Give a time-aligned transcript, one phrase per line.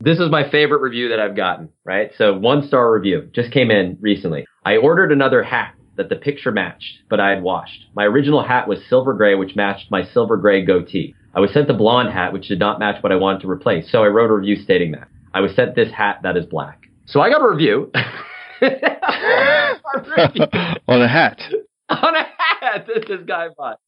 [0.00, 2.10] This is my favorite review that I've gotten, right?
[2.18, 4.46] So one star review just came in recently.
[4.64, 7.86] I ordered another hat that the picture matched, but I had washed.
[7.94, 11.14] My original hat was silver gray, which matched my silver gray goatee.
[11.34, 13.90] I was sent the blonde hat, which did not match what I wanted to replace.
[13.90, 15.08] So I wrote a review stating that.
[15.32, 16.82] I was sent this hat that is black.
[17.06, 17.90] So I got a review.
[20.88, 21.40] On a hat.
[21.88, 23.80] On a hat that this guy bought.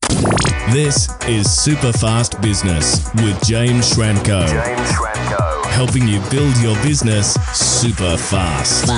[0.73, 4.47] This is Super Fast Business with James Schramko.
[4.47, 5.58] James Schramko.
[5.79, 8.17] Helping you build your business super hmm.
[8.17, 8.89] fast.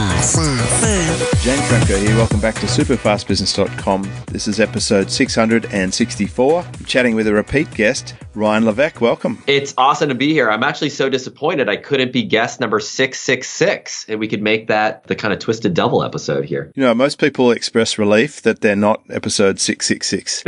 [1.45, 2.17] James Schramko here.
[2.17, 4.11] Welcome back to superfastbusiness.com.
[4.29, 6.63] This is episode 664.
[6.63, 9.03] I'm chatting with a repeat guest, Ryan Levesque.
[9.03, 9.45] Welcome.
[9.47, 10.51] It's awesome to be here.
[10.51, 15.05] I'm actually so disappointed I couldn't be guest number 666 and we could make that
[15.05, 16.73] the kind of twisted double episode here.
[16.75, 20.45] You know, most people express relief that they're not episode 666.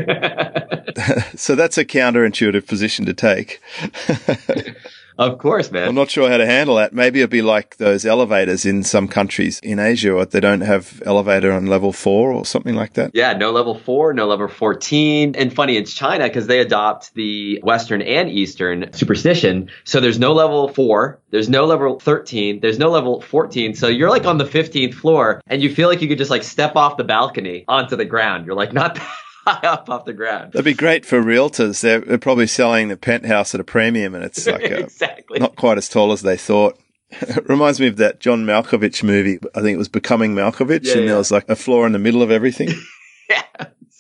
[1.39, 3.61] so that's a counterintuitive position to take.
[5.19, 5.89] Of course, man.
[5.89, 6.93] I'm not sure how to handle that.
[6.93, 11.03] Maybe it'd be like those elevators in some countries in Asia, or they don't have
[11.05, 13.11] elevator on level four or something like that.
[13.15, 15.35] Yeah, no level four, no level 14.
[15.37, 19.71] And funny, it's China because they adopt the Western and Eastern superstition.
[19.85, 23.75] So there's no level four, there's no level 13, there's no level 14.
[23.75, 26.43] So you're like on the 15th floor and you feel like you could just like
[26.43, 28.47] step off the balcony onto the ground.
[28.47, 29.09] You're like, not that
[29.45, 30.53] high up off the ground.
[30.53, 31.81] That'd be great for realtors.
[31.81, 35.57] They're, they're probably selling the penthouse at a premium, and it's like a, exactly not
[35.57, 36.79] quite as tall as they thought.
[37.11, 39.39] It reminds me of that John Malkovich movie.
[39.55, 41.09] I think it was Becoming Malkovich, Yeah, and yeah.
[41.09, 42.71] there was like a floor in the middle of everything.
[43.29, 43.43] yeah,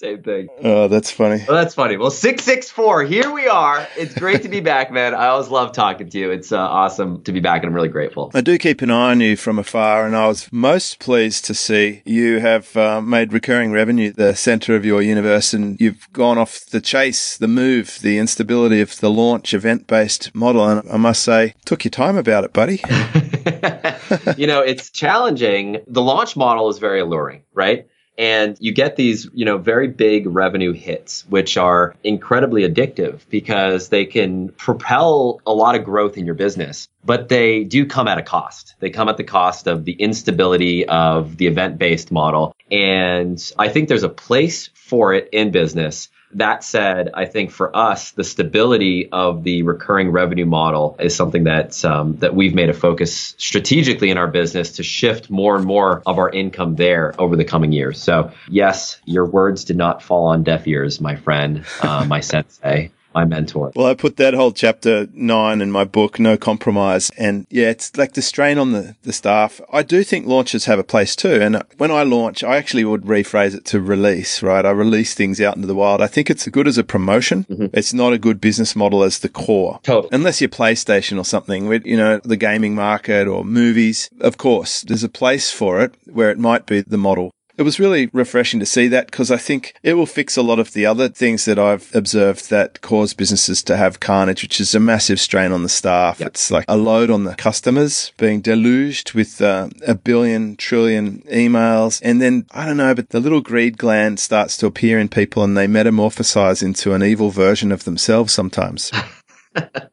[0.02, 0.48] same thing.
[0.64, 1.44] oh, that's funny.
[1.46, 1.96] Well, that's funny.
[1.96, 3.86] Well, 664, here we are.
[3.96, 5.14] It's great to be back, man.
[5.14, 6.30] I always love talking to you.
[6.30, 8.30] It's uh, awesome to be back, and I'm really grateful.
[8.34, 11.54] I do keep an eye on you from afar, and I was most pleased to
[11.54, 16.36] see you have uh, made recurring revenue the center of your universe, and you've gone
[16.36, 20.68] off the chase, the move, the instability of the launch event based model.
[20.68, 22.82] And I must say, took your time about it, buddy.
[24.36, 25.78] you know, it's challenging.
[25.86, 27.86] The launch model is very alluring, right?
[28.18, 33.88] And you get these, you know, very big revenue hits, which are incredibly addictive because
[33.88, 38.18] they can propel a lot of growth in your business, but they do come at
[38.18, 38.74] a cost.
[38.80, 42.54] They come at the cost of the instability of the event based model.
[42.70, 46.08] And I think there's a place for it in business.
[46.34, 51.44] That said, I think for us, the stability of the recurring revenue model is something
[51.44, 55.64] that um, that we've made a focus strategically in our business to shift more and
[55.64, 58.02] more of our income there over the coming years.
[58.02, 62.90] So, yes, your words did not fall on deaf ears, my friend, uh, my sensei,
[63.14, 63.72] my mentor.
[63.74, 67.10] Well, I put that whole chapter nine in my book, No Compromise.
[67.16, 69.60] And yeah, it's like the strain on the, the staff.
[69.72, 71.40] I do think launches have a place too.
[71.40, 74.64] And when I launch, I actually would rephrase it to release, right?
[74.64, 76.00] I release things out into the wild.
[76.00, 77.44] I think it's good as a promotion.
[77.44, 77.66] Mm-hmm.
[77.72, 79.80] It's not a good business model as the core.
[79.82, 80.10] Totally.
[80.12, 84.10] Unless you're PlayStation or something with, you know, the gaming market or movies.
[84.20, 87.32] Of course, there's a place for it where it might be the model.
[87.62, 90.58] It was really refreshing to see that because I think it will fix a lot
[90.58, 94.74] of the other things that I've observed that cause businesses to have carnage, which is
[94.74, 96.18] a massive strain on the staff.
[96.18, 96.26] Yep.
[96.26, 102.00] It's like a load on the customers being deluged with uh, a billion trillion emails.
[102.02, 105.44] And then, I don't know, but the little greed gland starts to appear in people
[105.44, 108.90] and they metamorphosize into an evil version of themselves sometimes.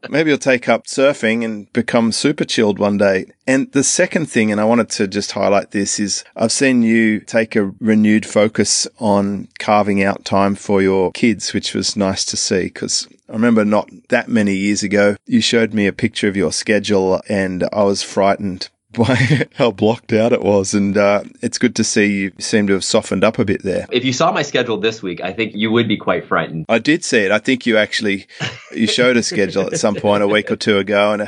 [0.10, 3.26] Maybe you'll take up surfing and become super chilled one day.
[3.46, 7.20] And the second thing, and I wanted to just highlight this, is I've seen you
[7.20, 12.38] take a renewed focus on carving out time for your kids, which was nice to
[12.38, 16.38] see because I remember not that many years ago, you showed me a picture of
[16.38, 20.74] your schedule and I was frightened by how blocked out it was.
[20.74, 23.86] And uh, it's good to see you seem to have softened up a bit there.
[23.92, 26.66] If you saw my schedule this week, I think you would be quite frightened.
[26.68, 27.32] I did see it.
[27.32, 28.26] I think you actually
[28.72, 31.28] you showed a schedule at some point a week or two ago, and uh,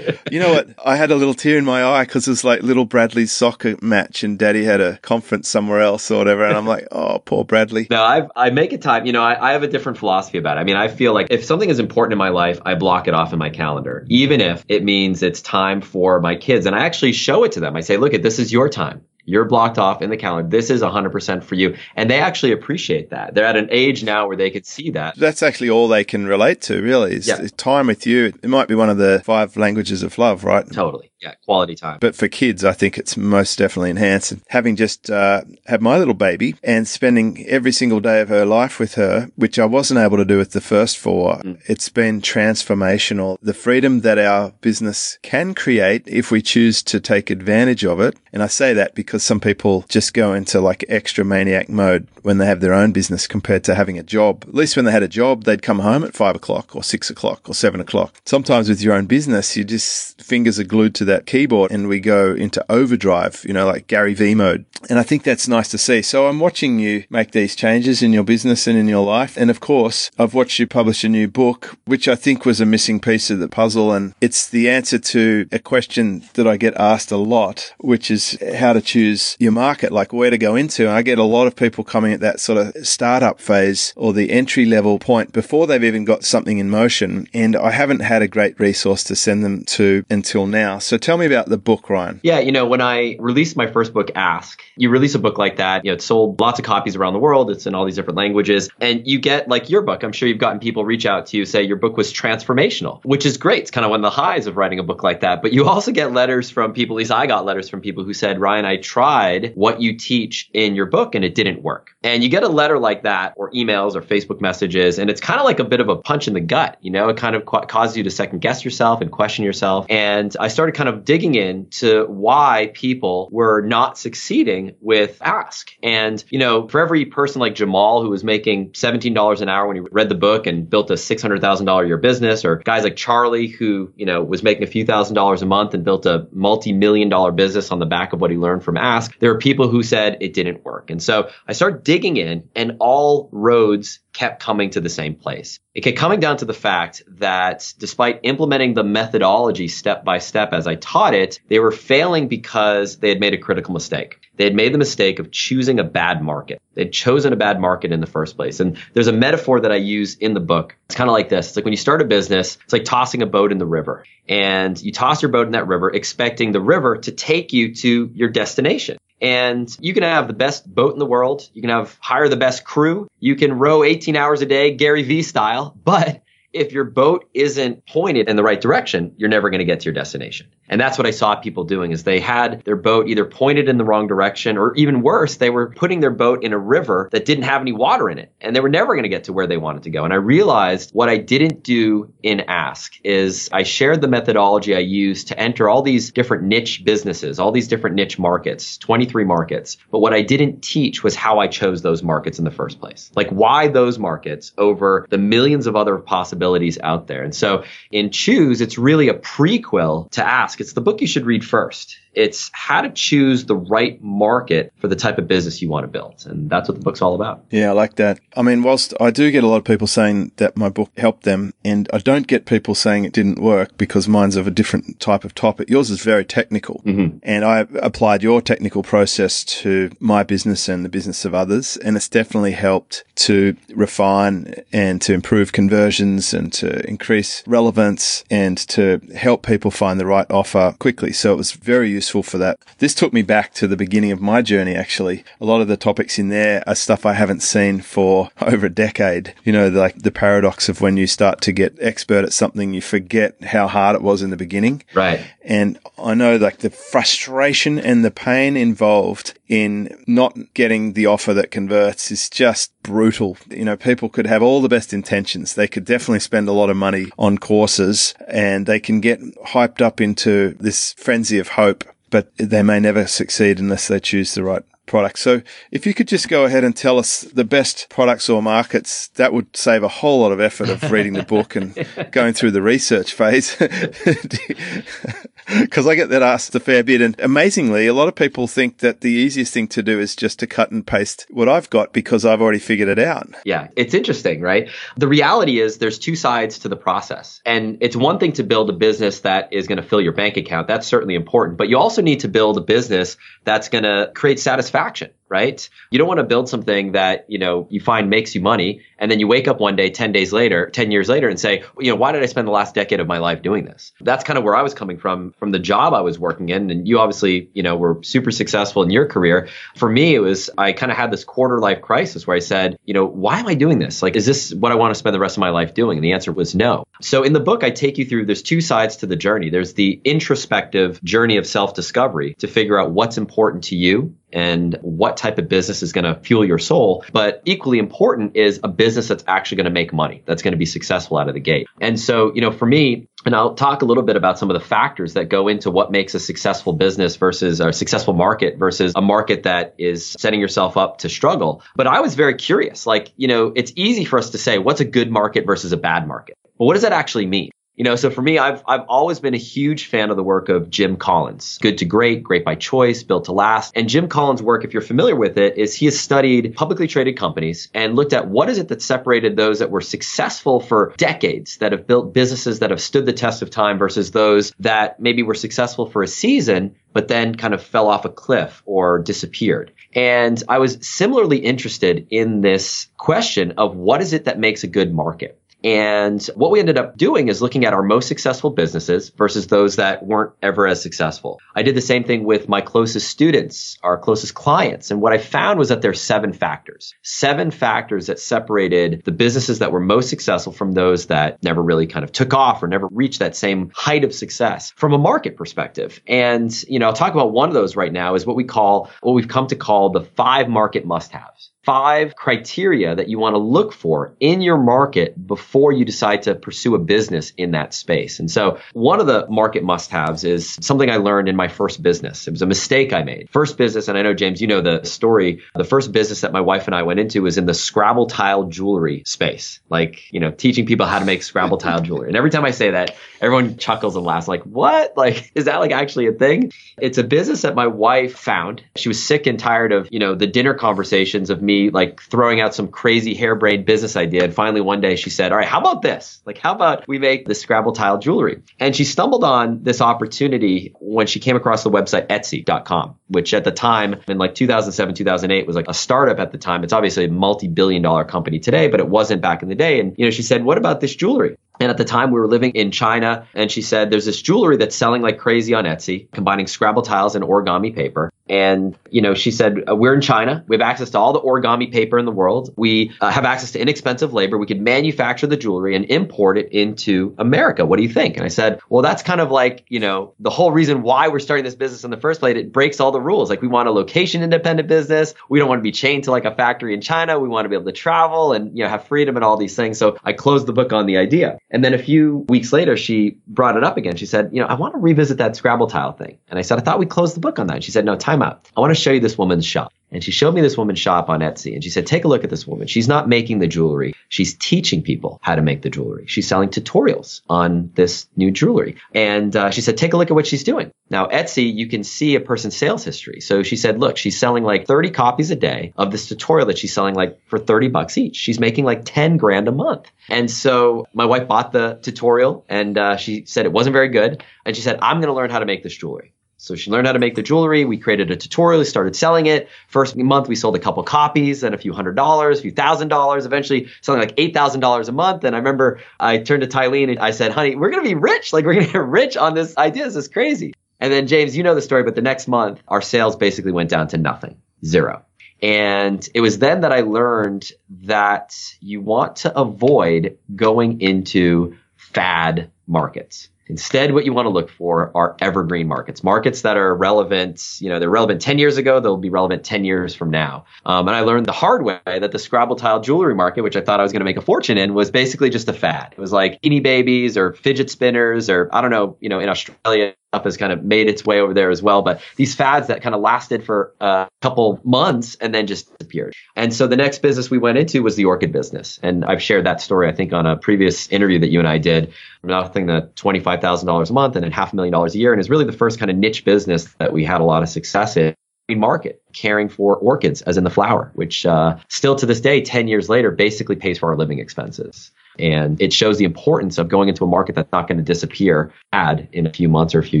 [0.30, 0.68] you know what?
[0.84, 3.76] I had a little tear in my eye because it was like little Bradley's soccer
[3.82, 7.44] match, and Daddy had a conference somewhere else or whatever, and I'm like, oh, poor
[7.44, 7.88] Bradley.
[7.90, 9.04] No, I I make a time.
[9.04, 10.60] You know, I, I have a different philosophy about it.
[10.60, 13.14] I mean, I feel like if something is important in my life, I block it
[13.14, 16.66] off in my calendar, even if it means it's time for my kids.
[16.66, 17.76] And I actually show it to them.
[17.76, 19.02] I say, look, at this is your time.
[19.24, 20.48] You're blocked off in the calendar.
[20.50, 21.76] This is 100% for you.
[21.94, 23.34] And they actually appreciate that.
[23.34, 25.16] They're at an age now where they could see that.
[25.16, 27.14] That's actually all they can relate to, really.
[27.14, 27.46] Is Yeah.
[27.56, 28.32] time with you.
[28.42, 30.66] It might be one of the five languages of love, right?
[30.72, 31.11] Totally.
[31.22, 31.34] Yeah.
[31.44, 31.98] Quality time.
[32.00, 34.34] But for kids, I think it's most definitely enhanced.
[34.48, 38.78] Having just uh, had my little baby and spending every single day of her life
[38.78, 43.38] with her, which I wasn't able to do with the first four, it's been transformational.
[43.40, 48.16] The freedom that our business can create if we choose to take advantage of it.
[48.32, 52.08] And I say that because because some people just go into like extra maniac mode
[52.22, 54.44] when they have their own business compared to having a job.
[54.48, 57.10] At least when they had a job, they'd come home at five o'clock or six
[57.10, 58.14] o'clock or seven o'clock.
[58.24, 62.00] Sometimes with your own business, you just fingers are glued to that keyboard and we
[62.00, 64.64] go into overdrive, you know, like Gary V mode.
[64.88, 66.02] And I think that's nice to see.
[66.02, 69.36] So I'm watching you make these changes in your business and in your life.
[69.36, 72.66] And of course, I've watched you publish a new book, which I think was a
[72.66, 73.92] missing piece of the puzzle.
[73.92, 78.38] And it's the answer to a question that I get asked a lot, which is
[78.56, 80.82] how to choose your market, like where to go into.
[80.82, 84.12] And I get a lot of people coming at that sort of startup phase or
[84.12, 87.28] the entry level point before they've even got something in motion.
[87.32, 90.78] And I haven't had a great resource to send them to until now.
[90.78, 92.20] So tell me about the book, Ryan.
[92.22, 95.56] Yeah, you know, when I released my first book, Ask, you release a book like
[95.56, 97.50] that, you know, it sold lots of copies around the world.
[97.50, 98.70] It's in all these different languages.
[98.80, 100.02] And you get like your book.
[100.02, 103.26] I'm sure you've gotten people reach out to you say your book was transformational, which
[103.26, 103.62] is great.
[103.62, 105.42] It's kind of one of the highs of writing a book like that.
[105.42, 108.14] But you also get letters from people, at least I got letters from people who
[108.14, 111.96] said, Ryan, I tried what you teach in your book and it didn't work.
[112.02, 115.38] And you get a letter like that or emails or Facebook messages, and it's kind
[115.38, 116.76] of like a bit of a punch in the gut.
[116.80, 119.86] You know, it kind of causes you to second guess yourself and question yourself.
[119.88, 125.72] And I started kind of digging into why people were not succeeding with Ask.
[125.82, 129.76] And, you know, for every person like Jamal who was making $17 an hour when
[129.76, 133.48] he read the book and built a $600,000 a year business, or guys like Charlie
[133.48, 136.72] who, you know, was making a few thousand dollars a month and built a multi
[136.72, 139.68] million dollar business on the back of what he learned from Ask, there are people
[139.68, 140.90] who said it didn't work.
[140.90, 145.58] And so I started digging in, and all roads kept coming to the same place.
[145.74, 150.52] It kept coming down to the fact that despite implementing the methodology step by step
[150.52, 154.18] as I taught it, they were failing because they had made a critical mistake.
[154.36, 156.60] They had made the mistake of choosing a bad market.
[156.74, 158.60] They'd chosen a bad market in the first place.
[158.60, 160.76] And there's a metaphor that I use in the book.
[160.86, 161.48] It's kind of like this.
[161.48, 164.04] It's like when you start a business, it's like tossing a boat in the river.
[164.28, 168.10] And you toss your boat in that river, expecting the river to take you to
[168.14, 168.98] your destination.
[169.22, 171.48] And you can have the best boat in the world.
[171.54, 173.08] You can have hire the best crew.
[173.20, 175.78] You can row 18 hours a day, Gary V style.
[175.84, 179.80] But if your boat isn't pointed in the right direction, you're never going to get
[179.80, 180.48] to your destination.
[180.68, 183.78] And that's what I saw people doing is they had their boat either pointed in
[183.78, 187.24] the wrong direction or even worse, they were putting their boat in a river that
[187.24, 189.46] didn't have any water in it and they were never going to get to where
[189.46, 190.04] they wanted to go.
[190.04, 194.80] And I realized what I didn't do in Ask is I shared the methodology I
[194.80, 199.76] used to enter all these different niche businesses, all these different niche markets, 23 markets.
[199.90, 203.10] But what I didn't teach was how I chose those markets in the first place.
[203.14, 206.41] Like why those markets over the millions of other possibilities
[206.82, 207.22] out there.
[207.22, 211.26] And so in Choose, it's really a prequel to Ask it's the book you should
[211.26, 211.98] read first.
[212.14, 215.88] It's how to choose the right market for the type of business you want to
[215.88, 216.24] build.
[216.26, 217.44] And that's what the book's all about.
[217.50, 218.20] Yeah, I like that.
[218.36, 221.22] I mean, whilst I do get a lot of people saying that my book helped
[221.22, 225.00] them, and I don't get people saying it didn't work because mine's of a different
[225.00, 225.70] type of topic.
[225.70, 226.82] Yours is very technical.
[226.84, 227.18] Mm-hmm.
[227.22, 231.78] And I applied your technical process to my business and the business of others.
[231.78, 238.58] And it's definitely helped to refine and to improve conversions and to increase relevance and
[238.68, 241.12] to help people find the right offer quickly.
[241.12, 242.58] So it was very useful useful for that.
[242.78, 245.24] This took me back to the beginning of my journey, actually.
[245.40, 248.70] A lot of the topics in there are stuff I haven't seen for over a
[248.70, 249.34] decade.
[249.44, 252.82] You know, like the paradox of when you start to get expert at something, you
[252.82, 254.82] forget how hard it was in the beginning.
[254.94, 255.20] Right.
[255.44, 261.34] And I know like the frustration and the pain involved in not getting the offer
[261.34, 263.36] that converts is just brutal.
[263.50, 265.54] You know, people could have all the best intentions.
[265.54, 269.80] They could definitely spend a lot of money on courses and they can get hyped
[269.80, 274.44] up into this frenzy of hope but they may never succeed unless they choose the
[274.44, 275.18] right product.
[275.18, 275.40] So
[275.70, 279.32] if you could just go ahead and tell us the best products or markets, that
[279.32, 281.74] would save a whole lot of effort of reading the book and
[282.12, 283.56] going through the research phase.
[285.72, 287.00] Because I get that asked a fair bit.
[287.00, 290.38] And amazingly, a lot of people think that the easiest thing to do is just
[290.40, 293.28] to cut and paste what I've got because I've already figured it out.
[293.44, 294.68] Yeah, it's interesting, right?
[294.96, 297.40] The reality is there's two sides to the process.
[297.46, 300.36] And it's one thing to build a business that is going to fill your bank
[300.36, 300.68] account.
[300.68, 301.58] That's certainly important.
[301.58, 305.66] But you also need to build a business that's going to create satisfaction right?
[305.90, 309.10] You don't want to build something that, you know, you find makes you money and
[309.10, 311.90] then you wake up one day 10 days later, 10 years later and say, you
[311.90, 313.92] know, why did I spend the last decade of my life doing this?
[314.02, 316.70] That's kind of where I was coming from from the job I was working in
[316.70, 319.48] and you obviously, you know, were super successful in your career.
[319.74, 322.78] For me, it was I kind of had this quarter life crisis where I said,
[322.84, 324.02] you know, why am I doing this?
[324.02, 325.96] Like is this what I want to spend the rest of my life doing?
[325.96, 326.84] And the answer was no.
[327.02, 329.50] So in the book, I take you through, there's two sides to the journey.
[329.50, 334.78] There's the introspective journey of self discovery to figure out what's important to you and
[334.80, 337.04] what type of business is going to fuel your soul.
[337.12, 340.58] But equally important is a business that's actually going to make money, that's going to
[340.58, 341.66] be successful out of the gate.
[341.80, 344.54] And so, you know, for me, and I'll talk a little bit about some of
[344.54, 348.92] the factors that go into what makes a successful business versus a successful market versus
[348.96, 351.62] a market that is setting yourself up to struggle.
[351.76, 352.86] But I was very curious.
[352.86, 355.76] Like, you know, it's easy for us to say what's a good market versus a
[355.76, 356.36] bad market.
[356.66, 357.50] What does that actually mean?
[357.74, 360.50] You know, so for me, I've I've always been a huge fan of the work
[360.50, 361.58] of Jim Collins.
[361.62, 363.72] Good to great, great by choice, built to last.
[363.74, 367.16] And Jim Collins' work, if you're familiar with it, is he has studied publicly traded
[367.16, 371.56] companies and looked at what is it that separated those that were successful for decades,
[371.56, 375.22] that have built businesses that have stood the test of time versus those that maybe
[375.22, 379.72] were successful for a season, but then kind of fell off a cliff or disappeared.
[379.94, 384.68] And I was similarly interested in this question of what is it that makes a
[384.68, 385.41] good market?
[385.64, 389.76] And what we ended up doing is looking at our most successful businesses versus those
[389.76, 391.40] that weren't ever as successful.
[391.54, 394.90] I did the same thing with my closest students, our closest clients.
[394.90, 399.60] And what I found was that there's seven factors, seven factors that separated the businesses
[399.60, 402.88] that were most successful from those that never really kind of took off or never
[402.90, 406.00] reached that same height of success from a market perspective.
[406.06, 408.90] And, you know, I'll talk about one of those right now is what we call,
[409.00, 413.34] what we've come to call the five market must haves five criteria that you want
[413.34, 417.72] to look for in your market before you decide to pursue a business in that
[417.72, 418.18] space.
[418.18, 421.82] And so one of the market must haves is something I learned in my first
[421.82, 422.26] business.
[422.26, 423.28] It was a mistake I made.
[423.30, 425.42] First business, and I know, James, you know the story.
[425.54, 428.44] The first business that my wife and I went into was in the Scrabble tile
[428.44, 432.08] jewelry space, like, you know, teaching people how to make Scrabble tile jewelry.
[432.08, 434.94] And every time I say that, everyone chuckles and laughs like, what?
[434.96, 436.52] Like, is that like actually a thing?
[436.78, 438.62] It's a business that my wife found.
[438.76, 442.40] She was sick and tired of, you know, the dinner conversations of me like throwing
[442.40, 444.24] out some crazy harebrained business idea.
[444.24, 446.20] And finally one day she said, all right, how about this?
[446.26, 448.42] Like, how about we make the Scrabble tile jewelry?
[448.58, 453.44] And she stumbled on this opportunity when she came across the website Etsy.com, which at
[453.44, 456.64] the time in like 2007, 2008 was like a startup at the time.
[456.64, 459.78] It's obviously a multi-billion dollar company today, but it wasn't back in the day.
[459.80, 461.36] And, you know, she said, what about this jewelry?
[461.62, 464.56] And at the time, we were living in China, and she said, There's this jewelry
[464.56, 468.12] that's selling like crazy on Etsy, combining Scrabble tiles and origami paper.
[468.28, 470.44] And, you know, she said, uh, We're in China.
[470.48, 472.52] We have access to all the origami paper in the world.
[472.56, 474.38] We uh, have access to inexpensive labor.
[474.38, 477.64] We could manufacture the jewelry and import it into America.
[477.64, 478.16] What do you think?
[478.16, 481.20] And I said, Well, that's kind of like, you know, the whole reason why we're
[481.20, 482.36] starting this business in the first place.
[482.36, 483.30] It breaks all the rules.
[483.30, 485.14] Like, we want a location independent business.
[485.28, 487.20] We don't want to be chained to like a factory in China.
[487.20, 489.54] We want to be able to travel and, you know, have freedom and all these
[489.54, 489.78] things.
[489.78, 491.38] So I closed the book on the idea.
[491.52, 493.96] And then a few weeks later, she brought it up again.
[493.96, 496.18] She said, you know, I want to revisit that Scrabble tile thing.
[496.28, 497.56] And I said, I thought we closed the book on that.
[497.56, 498.48] And she said, no, time out.
[498.56, 499.70] I want to show you this woman's shop.
[499.92, 501.54] And she showed me this woman's shop on Etsy.
[501.54, 502.66] And she said, take a look at this woman.
[502.66, 503.94] She's not making the jewelry.
[504.08, 506.06] She's teaching people how to make the jewelry.
[506.06, 508.76] She's selling tutorials on this new jewelry.
[508.94, 510.72] And uh, she said, take a look at what she's doing.
[510.90, 513.20] Now, Etsy, you can see a person's sales history.
[513.20, 516.58] So she said, look, she's selling like 30 copies a day of this tutorial that
[516.58, 518.16] she's selling like for 30 bucks each.
[518.16, 519.90] She's making like 10 grand a month.
[520.08, 524.22] And so my wife bought the tutorial and uh, she said it wasn't very good.
[524.44, 526.12] And she said, I'm going to learn how to make this jewelry.
[526.42, 527.64] So she learned how to make the jewelry.
[527.64, 529.48] We created a tutorial, we started selling it.
[529.68, 532.88] First month, we sold a couple copies and a few hundred dollars, a few thousand
[532.88, 535.22] dollars, eventually selling like $8,000 a month.
[535.22, 537.94] And I remember I turned to Tylene and I said, honey, we're going to be
[537.94, 538.32] rich.
[538.32, 539.84] Like we're going to get rich on this idea.
[539.84, 540.52] This is crazy.
[540.80, 543.70] And then James, you know the story, but the next month, our sales basically went
[543.70, 545.04] down to nothing, zero.
[545.40, 552.50] And it was then that I learned that you want to avoid going into fad
[552.66, 553.28] markets.
[553.52, 557.58] Instead, what you want to look for are evergreen markets, markets that are relevant.
[557.60, 560.46] You know, they're relevant 10 years ago, they'll be relevant 10 years from now.
[560.64, 563.60] Um, and I learned the hard way that the Scrabble tile jewelry market, which I
[563.60, 565.92] thought I was going to make a fortune in, was basically just a fad.
[565.92, 569.28] It was like beanie babies or fidget spinners or I don't know, you know, in
[569.28, 571.82] Australia, has kind of made its way over there as well.
[571.82, 576.12] But these fads that kind of lasted for a couple months and then just disappeared.
[576.36, 578.78] And so the next business we went into was the orchid business.
[578.82, 581.58] And I've shared that story, I think, on a previous interview that you and I
[581.58, 581.92] did.
[582.22, 585.12] I'm nothing that $25,000 a month and then half a million dollars a year.
[585.12, 587.48] And it's really the first kind of niche business that we had a lot of
[587.48, 588.14] success in
[588.50, 592.68] market caring for orchids as in the flower which uh, still to this day 10
[592.68, 596.88] years later basically pays for our living expenses and it shows the importance of going
[596.88, 599.84] into a market that's not going to disappear ad in a few months or a
[599.84, 600.00] few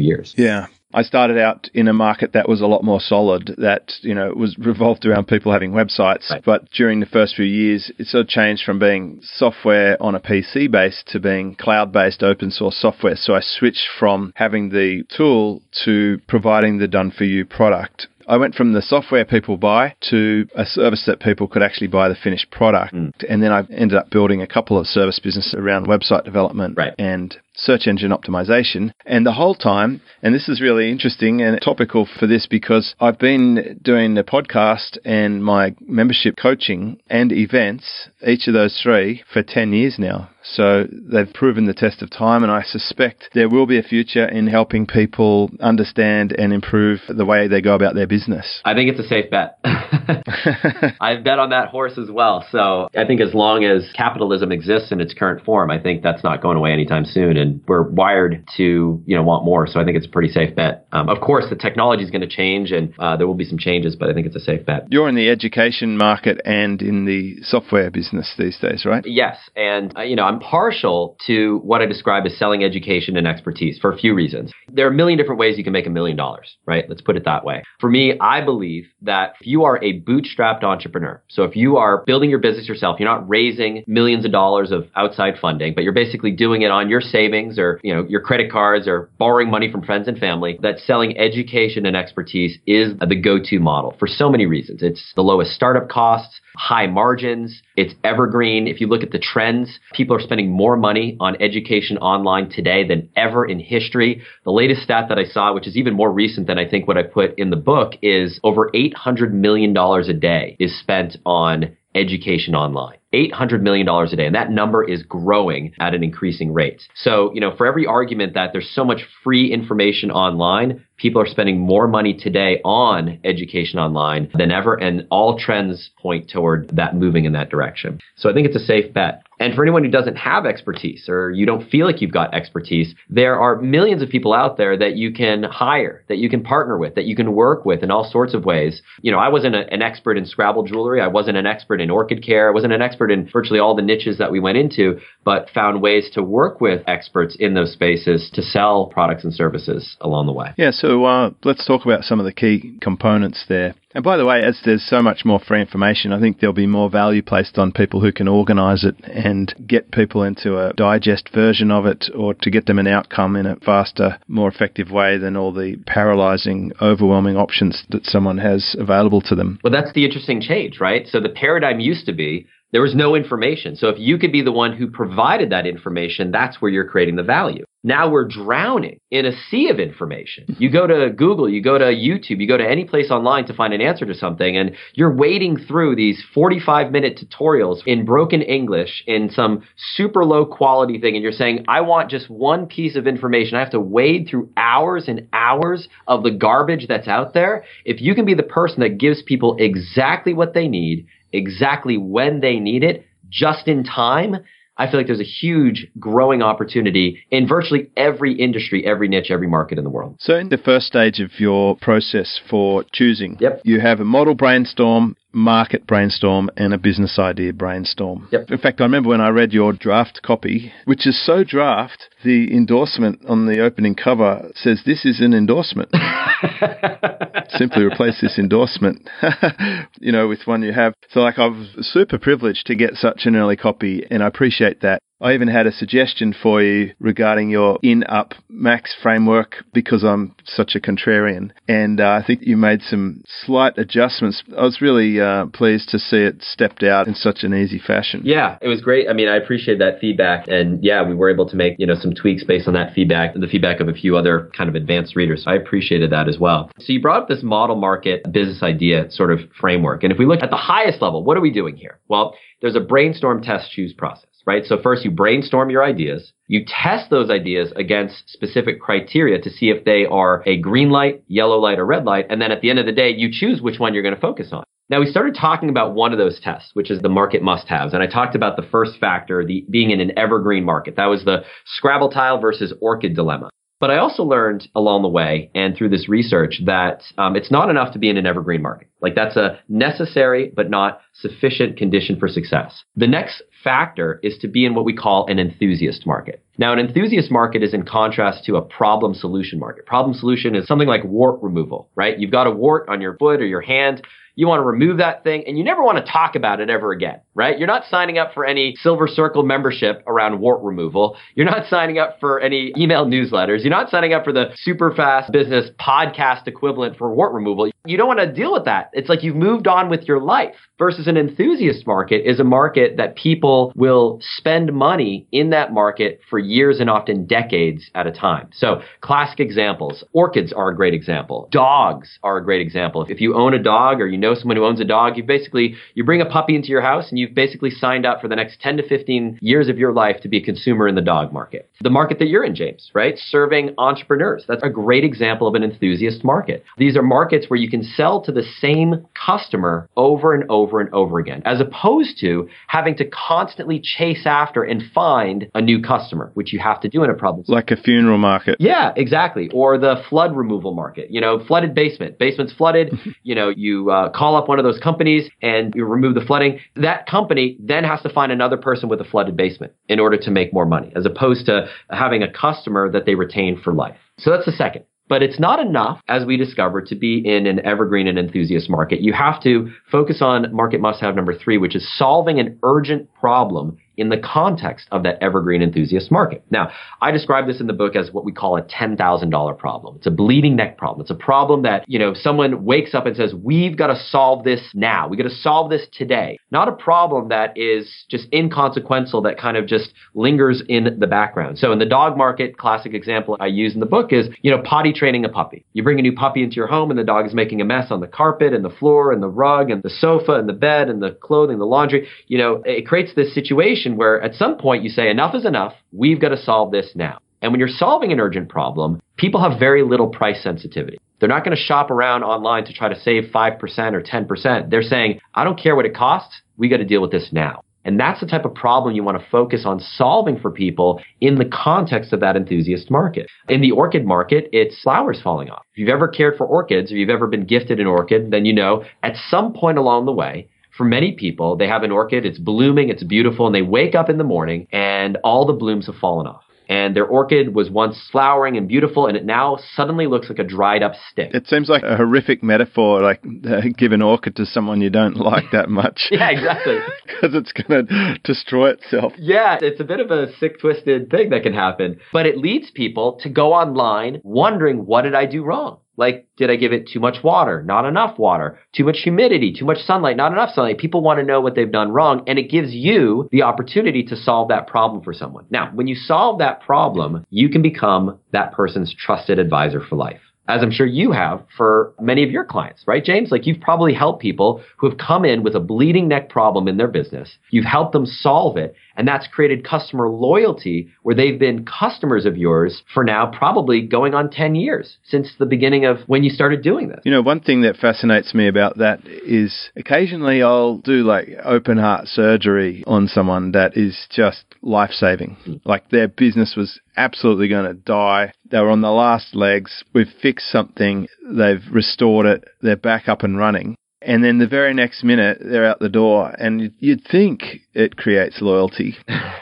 [0.00, 0.34] years.
[0.36, 0.66] Yeah.
[0.94, 4.32] I started out in a market that was a lot more solid, that, you know,
[4.34, 6.28] was revolved around people having websites.
[6.30, 6.42] Right.
[6.44, 10.20] But during the first few years, it sort of changed from being software on a
[10.20, 13.16] PC base to being cloud based open source software.
[13.16, 18.08] So I switched from having the tool to providing the done for you product.
[18.32, 22.08] I went from the software people buy to a service that people could actually buy
[22.08, 22.94] the finished product.
[22.94, 23.12] Mm.
[23.28, 26.94] And then I ended up building a couple of service businesses around website development Right.
[26.98, 28.92] and search engine optimization.
[29.04, 33.18] And the whole time, and this is really interesting and topical for this because I've
[33.18, 39.42] been doing the podcast and my membership coaching and events, each of those three, for
[39.42, 40.30] 10 years now.
[40.44, 44.26] So they've proven the test of time, and I suspect there will be a future
[44.26, 48.60] in helping people understand and improve the way they go about their business.
[48.64, 49.58] I think it's a safe bet.
[51.00, 52.44] I've bet on that horse as well.
[52.50, 56.24] So I think as long as capitalism exists in its current form, I think that's
[56.24, 57.36] not going away anytime soon.
[57.42, 59.66] And we're wired to, you know, want more.
[59.66, 60.86] So I think it's a pretty safe bet.
[60.92, 63.58] Um, of course, the technology is going to change and uh, there will be some
[63.58, 64.86] changes, but I think it's a safe bet.
[64.90, 69.04] You're in the education market and in the software business these days, right?
[69.06, 73.26] Yes, and uh, you know I'm partial to what I describe as selling education and
[73.26, 74.52] expertise for a few reasons.
[74.72, 76.84] There are a million different ways you can make a million dollars, right?
[76.88, 77.62] Let's put it that way.
[77.80, 82.04] For me, I believe that if you are a bootstrapped entrepreneur, so if you are
[82.06, 85.92] building your business yourself, you're not raising millions of dollars of outside funding, but you're
[85.92, 89.70] basically doing it on your savings or you know your credit cards or borrowing money
[89.70, 90.58] from friends and family.
[90.62, 94.82] That selling education and expertise is the go-to model for so many reasons.
[94.82, 97.62] It's the lowest startup costs high margins.
[97.76, 98.66] It's evergreen.
[98.66, 102.86] If you look at the trends, people are spending more money on education online today
[102.86, 104.22] than ever in history.
[104.44, 106.98] The latest stat that I saw, which is even more recent than I think what
[106.98, 112.54] I put in the book, is over $800 million a day is spent on education
[112.54, 112.98] online.
[113.12, 114.26] $800 million a day.
[114.26, 116.82] And that number is growing at an increasing rate.
[116.94, 121.26] So, you know, for every argument that there's so much free information online, people are
[121.26, 124.74] spending more money today on education online than ever.
[124.74, 128.00] And all trends point toward that moving in that direction.
[128.16, 129.22] So I think it's a safe bet.
[129.42, 132.94] And for anyone who doesn't have expertise or you don't feel like you've got expertise,
[133.10, 136.78] there are millions of people out there that you can hire, that you can partner
[136.78, 138.82] with, that you can work with in all sorts of ways.
[139.00, 141.00] You know, I wasn't a, an expert in Scrabble jewelry.
[141.00, 142.48] I wasn't an expert in orchid care.
[142.48, 145.82] I wasn't an expert in virtually all the niches that we went into, but found
[145.82, 150.32] ways to work with experts in those spaces to sell products and services along the
[150.32, 150.54] way.
[150.56, 153.74] Yeah, so uh, let's talk about some of the key components there.
[153.94, 156.66] And by the way, as there's so much more free information, I think there'll be
[156.66, 161.28] more value placed on people who can organize it and get people into a digest
[161.32, 165.18] version of it or to get them an outcome in a faster, more effective way
[165.18, 169.60] than all the paralyzing, overwhelming options that someone has available to them.
[169.62, 171.06] Well, that's the interesting change, right?
[171.06, 173.76] So the paradigm used to be there was no information.
[173.76, 177.16] So if you could be the one who provided that information, that's where you're creating
[177.16, 177.64] the value.
[177.84, 180.44] Now we're drowning in a sea of information.
[180.58, 183.54] You go to Google, you go to YouTube, you go to any place online to
[183.54, 188.40] find an answer to something, and you're wading through these 45 minute tutorials in broken
[188.40, 192.94] English in some super low quality thing, and you're saying, I want just one piece
[192.94, 193.56] of information.
[193.56, 197.64] I have to wade through hours and hours of the garbage that's out there.
[197.84, 202.40] If you can be the person that gives people exactly what they need, exactly when
[202.40, 204.36] they need it, just in time,
[204.76, 209.46] I feel like there's a huge growing opportunity in virtually every industry, every niche, every
[209.46, 210.16] market in the world.
[210.18, 213.62] So, in the first stage of your process for choosing, Yep.
[213.64, 218.28] you have a model brainstorm, market brainstorm, and a business idea brainstorm.
[218.32, 218.50] Yep.
[218.50, 222.54] In fact, I remember when I read your draft copy, which is so draft, the
[222.54, 225.90] endorsement on the opening cover says this is an endorsement.
[227.48, 229.08] Simply replace this endorsement,
[230.00, 230.94] you know, with one you have.
[231.10, 234.80] So, like, I was super privileged to get such an early copy, and I appreciate
[234.80, 235.00] that.
[235.22, 240.34] I even had a suggestion for you regarding your in up max framework because I'm
[240.44, 241.52] such a contrarian.
[241.68, 244.42] And uh, I think you made some slight adjustments.
[244.58, 248.22] I was really uh, pleased to see it stepped out in such an easy fashion.
[248.24, 249.08] Yeah, it was great.
[249.08, 250.48] I mean, I appreciate that feedback.
[250.48, 253.34] And yeah, we were able to make, you know, some tweaks based on that feedback
[253.34, 255.44] and the feedback of a few other kind of advanced readers.
[255.46, 256.68] I appreciated that as well.
[256.80, 260.02] So you brought up this model market business idea sort of framework.
[260.02, 262.00] And if we look at the highest level, what are we doing here?
[262.08, 264.64] Well, there's a brainstorm test choose process right?
[264.64, 266.32] So first you brainstorm your ideas.
[266.46, 271.22] You test those ideas against specific criteria to see if they are a green light,
[271.28, 272.26] yellow light, or red light.
[272.28, 274.20] And then at the end of the day, you choose which one you're going to
[274.20, 274.64] focus on.
[274.90, 278.02] Now we started talking about one of those tests, which is the market must-haves, and
[278.02, 280.96] I talked about the first factor, the being in an evergreen market.
[280.96, 283.48] That was the Scrabble tile versus orchid dilemma.
[283.82, 287.68] But I also learned along the way and through this research that um, it's not
[287.68, 288.86] enough to be in an evergreen market.
[289.00, 292.84] Like that's a necessary but not sufficient condition for success.
[292.94, 296.44] The next factor is to be in what we call an enthusiast market.
[296.58, 299.84] Now, an enthusiast market is in contrast to a problem solution market.
[299.84, 302.16] Problem solution is something like wart removal, right?
[302.16, 304.06] You've got a wart on your foot or your hand.
[304.34, 306.92] You want to remove that thing and you never want to talk about it ever
[306.92, 307.58] again, right?
[307.58, 311.16] You're not signing up for any silver circle membership around wart removal.
[311.34, 313.60] You're not signing up for any email newsletters.
[313.60, 317.70] You're not signing up for the super fast business podcast equivalent for wart removal.
[317.84, 318.90] You don't want to deal with that.
[318.92, 322.96] It's like you've moved on with your life versus an enthusiast market is a market
[322.96, 328.12] that people will spend money in that market for years and often decades at a
[328.12, 328.48] time.
[328.52, 331.48] So classic examples, orchids are a great example.
[331.50, 333.04] Dogs are a great example.
[333.08, 335.76] If you own a dog or you know someone who owns a dog, you basically,
[335.94, 338.60] you bring a puppy into your house and you've basically signed up for the next
[338.60, 341.68] 10 to 15 years of your life to be a consumer in the dog market.
[341.82, 343.18] The market that you're in, James, right?
[343.18, 344.44] Serving entrepreneurs.
[344.48, 346.64] That's a great example of an enthusiast market.
[346.78, 350.92] These are markets where you can sell to the same customer over and over and
[350.94, 356.30] over again, as opposed to having to constantly chase after and find a new customer,
[356.34, 357.44] which you have to do in a problem.
[357.48, 358.56] Like a funeral market.
[358.58, 359.50] Yeah, exactly.
[359.52, 361.10] Or the flood removal market.
[361.10, 362.18] You know, flooded basement.
[362.18, 362.92] Basement's flooded.
[363.22, 366.60] you know, you uh, call up one of those companies and you remove the flooding.
[366.76, 370.30] That company then has to find another person with a flooded basement in order to
[370.30, 373.96] make more money, as opposed to having a customer that they retain for life.
[374.18, 374.84] So that's the second.
[375.08, 379.00] But it's not enough, as we discovered, to be in an evergreen and enthusiast market.
[379.02, 383.12] You have to focus on market must have number three, which is solving an urgent
[383.12, 386.42] problem in the context of that evergreen enthusiast market.
[386.50, 389.96] Now, I describe this in the book as what we call a $10,000 problem.
[389.96, 391.02] It's a bleeding neck problem.
[391.02, 394.44] It's a problem that, you know, someone wakes up and says, we've got to solve
[394.44, 395.08] this now.
[395.08, 396.38] We got to solve this today.
[396.50, 401.58] Not a problem that is just inconsequential that kind of just lingers in the background.
[401.58, 404.62] So in the dog market, classic example I use in the book is, you know,
[404.62, 405.64] potty training a puppy.
[405.72, 407.90] You bring a new puppy into your home and the dog is making a mess
[407.90, 410.88] on the carpet and the floor and the rug and the sofa and the bed
[410.88, 412.08] and the clothing, the laundry.
[412.26, 415.74] You know, it creates this situation where at some point you say, enough is enough.
[415.92, 417.18] We've got to solve this now.
[417.40, 420.98] And when you're solving an urgent problem, people have very little price sensitivity.
[421.18, 423.60] They're not going to shop around online to try to save 5%
[423.92, 424.70] or 10%.
[424.70, 426.40] They're saying, I don't care what it costs.
[426.56, 427.62] We got to deal with this now.
[427.84, 431.36] And that's the type of problem you want to focus on solving for people in
[431.36, 433.28] the context of that enthusiast market.
[433.48, 435.64] In the orchid market, it's flowers falling off.
[435.72, 438.52] If you've ever cared for orchids, if you've ever been gifted an orchid, then you
[438.52, 440.48] know at some point along the way,
[440.82, 444.10] for many people, they have an orchid, it's blooming, it's beautiful, and they wake up
[444.10, 446.42] in the morning and all the blooms have fallen off.
[446.68, 450.44] And their orchid was once flowering and beautiful, and it now suddenly looks like a
[450.44, 451.30] dried up stick.
[451.34, 455.16] It seems like a horrific metaphor, like uh, give an orchid to someone you don't
[455.32, 456.08] like that much.
[456.10, 456.78] yeah, exactly.
[457.06, 459.12] Because it's going to destroy itself.
[459.18, 462.00] Yeah, it's a bit of a sick, twisted thing that can happen.
[462.12, 465.78] But it leads people to go online wondering, what did I do wrong?
[465.96, 467.62] Like, did I give it too much water?
[467.62, 468.58] Not enough water.
[468.74, 469.52] Too much humidity?
[469.52, 470.16] Too much sunlight?
[470.16, 470.78] Not enough sunlight.
[470.78, 474.16] People want to know what they've done wrong, and it gives you the opportunity to
[474.16, 475.46] solve that problem for someone.
[475.50, 480.20] Now, when you solve that problem, you can become that person's trusted advisor for life
[480.48, 483.30] as I'm sure you have for many of your clients, right, James?
[483.30, 486.76] Like you've probably helped people who have come in with a bleeding neck problem in
[486.76, 487.38] their business.
[487.50, 488.74] You've helped them solve it.
[488.96, 494.14] And that's created customer loyalty where they've been customers of yours for now probably going
[494.14, 497.00] on 10 years since the beginning of when you started doing this.
[497.04, 501.78] You know, one thing that fascinates me about that is occasionally I'll do like open
[501.78, 505.36] heart surgery on someone that is just life saving.
[505.44, 505.54] Hmm.
[505.64, 508.32] Like their business was absolutely going to die.
[508.50, 509.82] They were on the last legs.
[509.94, 511.08] We've fixed something.
[511.26, 512.44] They've restored it.
[512.60, 513.76] They're back up and running.
[514.04, 516.34] And then the very next minute, they're out the door.
[516.38, 518.96] And you'd think it creates loyalty.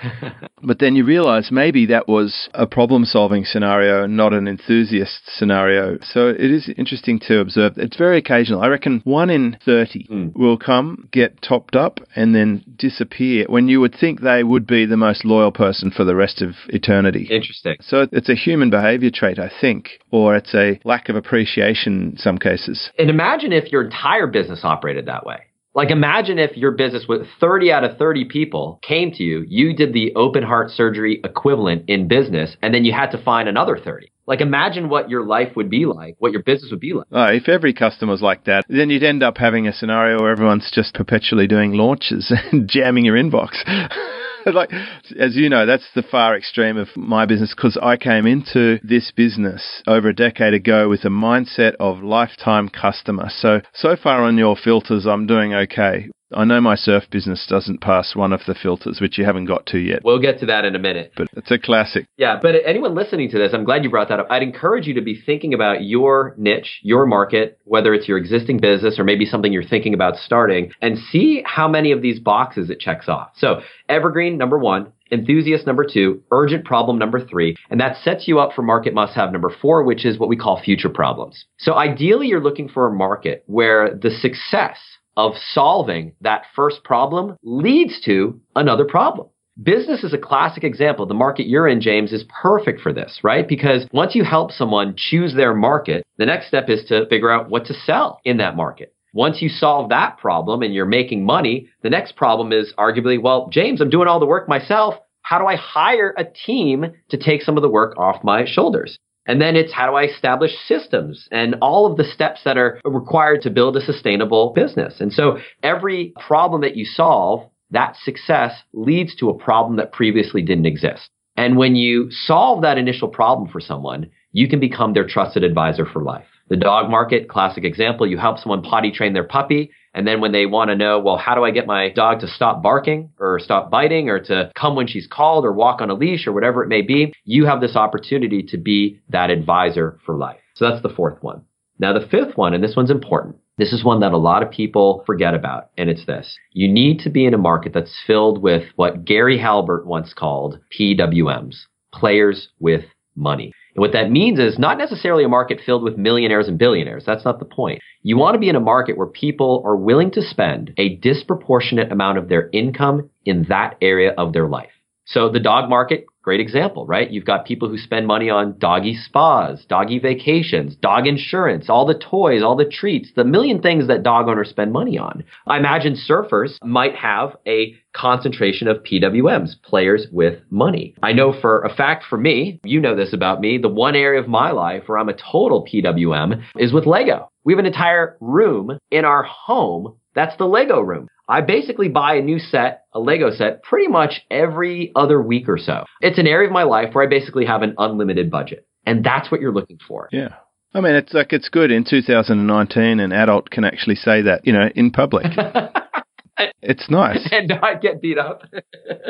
[0.63, 5.99] but then you realize maybe that was a problem solving scenario, not an enthusiast scenario.
[6.03, 7.75] So it is interesting to observe.
[7.77, 8.61] It's very occasional.
[8.61, 10.37] I reckon one in 30 mm.
[10.37, 14.87] will come, get topped up, and then disappear when you would think they would be
[14.87, 17.29] the most loyal person for the rest of eternity.
[17.31, 17.77] Interesting.
[17.81, 22.17] So it's a human behavior trait, I think, or it's a lack of appreciation in
[22.17, 22.91] some cases.
[22.99, 25.39] And imagine if your entire business operated that way.
[25.75, 29.75] Like imagine if your business with 30 out of 30 people came to you, you
[29.75, 33.79] did the open heart surgery equivalent in business, and then you had to find another
[33.79, 34.11] 30.
[34.27, 37.07] Like imagine what your life would be like, what your business would be like.
[37.11, 40.71] If every customer was like that, then you'd end up having a scenario where everyone's
[40.73, 43.51] just perpetually doing launches and jamming your inbox.
[44.55, 44.71] like,
[45.19, 49.11] as you know, that's the far extreme of my business because I came into this
[49.11, 53.29] business over a decade ago with a mindset of lifetime customer.
[53.31, 56.09] So, so far on your filters, I'm doing okay.
[56.33, 59.67] I know my surf business doesn't pass one of the filters, which you haven't got
[59.67, 60.01] to yet.
[60.05, 61.13] We'll get to that in a minute.
[61.17, 62.07] But it's a classic.
[62.17, 64.27] Yeah, but anyone listening to this, I'm glad you brought that up.
[64.31, 68.59] I'd encourage you to be thinking about your niche, your market, whether it's your existing
[68.59, 72.71] business or maybe something you're thinking about starting, and see how many of these boxes
[72.71, 73.33] it checks off.
[73.37, 74.93] So, evergreen, number one.
[75.13, 79.13] Enthusiast number two, urgent problem number three, and that sets you up for market must
[79.15, 81.47] have number four, which is what we call future problems.
[81.59, 84.77] So ideally, you're looking for a market where the success
[85.21, 89.29] of solving that first problem leads to another problem.
[89.63, 91.05] Business is a classic example.
[91.05, 93.47] The market you're in, James, is perfect for this, right?
[93.47, 97.51] Because once you help someone choose their market, the next step is to figure out
[97.51, 98.95] what to sell in that market.
[99.13, 103.51] Once you solve that problem and you're making money, the next problem is arguably, well,
[103.53, 104.95] James, I'm doing all the work myself.
[105.21, 108.99] How do I hire a team to take some of the work off my shoulders?
[109.31, 112.81] And then it's how do I establish systems and all of the steps that are
[112.85, 115.01] required to build a sustainable business.
[115.01, 120.43] And so every problem that you solve, that success leads to a problem that previously
[120.43, 121.11] didn't exist.
[121.37, 125.87] And when you solve that initial problem for someone, you can become their trusted advisor
[125.87, 126.27] for life.
[126.49, 129.71] The dog market, classic example, you help someone potty train their puppy.
[129.93, 132.29] And then when they want to know, well, how do I get my dog to
[132.29, 135.95] stop barking or stop biting or to come when she's called or walk on a
[135.95, 140.17] leash or whatever it may be, you have this opportunity to be that advisor for
[140.17, 140.39] life.
[140.55, 141.43] So that's the fourth one.
[141.79, 143.37] Now, the fifth one, and this one's important.
[143.57, 146.37] This is one that a lot of people forget about, and it's this.
[146.53, 150.61] You need to be in a market that's filled with what Gary Halbert once called
[150.79, 151.57] PWMs,
[151.93, 152.85] players with
[153.17, 153.53] money.
[153.75, 157.05] And what that means is not necessarily a market filled with millionaires and billionaires.
[157.07, 157.81] That's not the point.
[158.03, 161.93] You want to be in a market where people are willing to spend a disproportionate
[161.93, 164.71] amount of their income in that area of their life.
[165.05, 167.11] So the dog market Great example, right?
[167.11, 171.95] You've got people who spend money on doggy spas, doggy vacations, dog insurance, all the
[171.95, 175.25] toys, all the treats, the million things that dog owners spend money on.
[175.47, 180.95] I imagine surfers might have a concentration of PWMs, players with money.
[181.03, 184.21] I know for a fact for me, you know this about me, the one area
[184.21, 187.31] of my life where I'm a total PWM is with Lego.
[187.45, 191.09] We have an entire room in our home that's the Lego room.
[191.31, 195.59] I basically buy a new set, a Lego set, pretty much every other week or
[195.59, 195.85] so.
[196.01, 198.67] It's an area of my life where I basically have an unlimited budget.
[198.85, 200.09] And that's what you're looking for.
[200.11, 200.35] Yeah.
[200.75, 204.53] I mean, it's like it's good in 2019 an adult can actually say that, you
[204.53, 205.27] know, in public.
[206.63, 207.27] It's nice.
[207.33, 208.43] and not get beat up.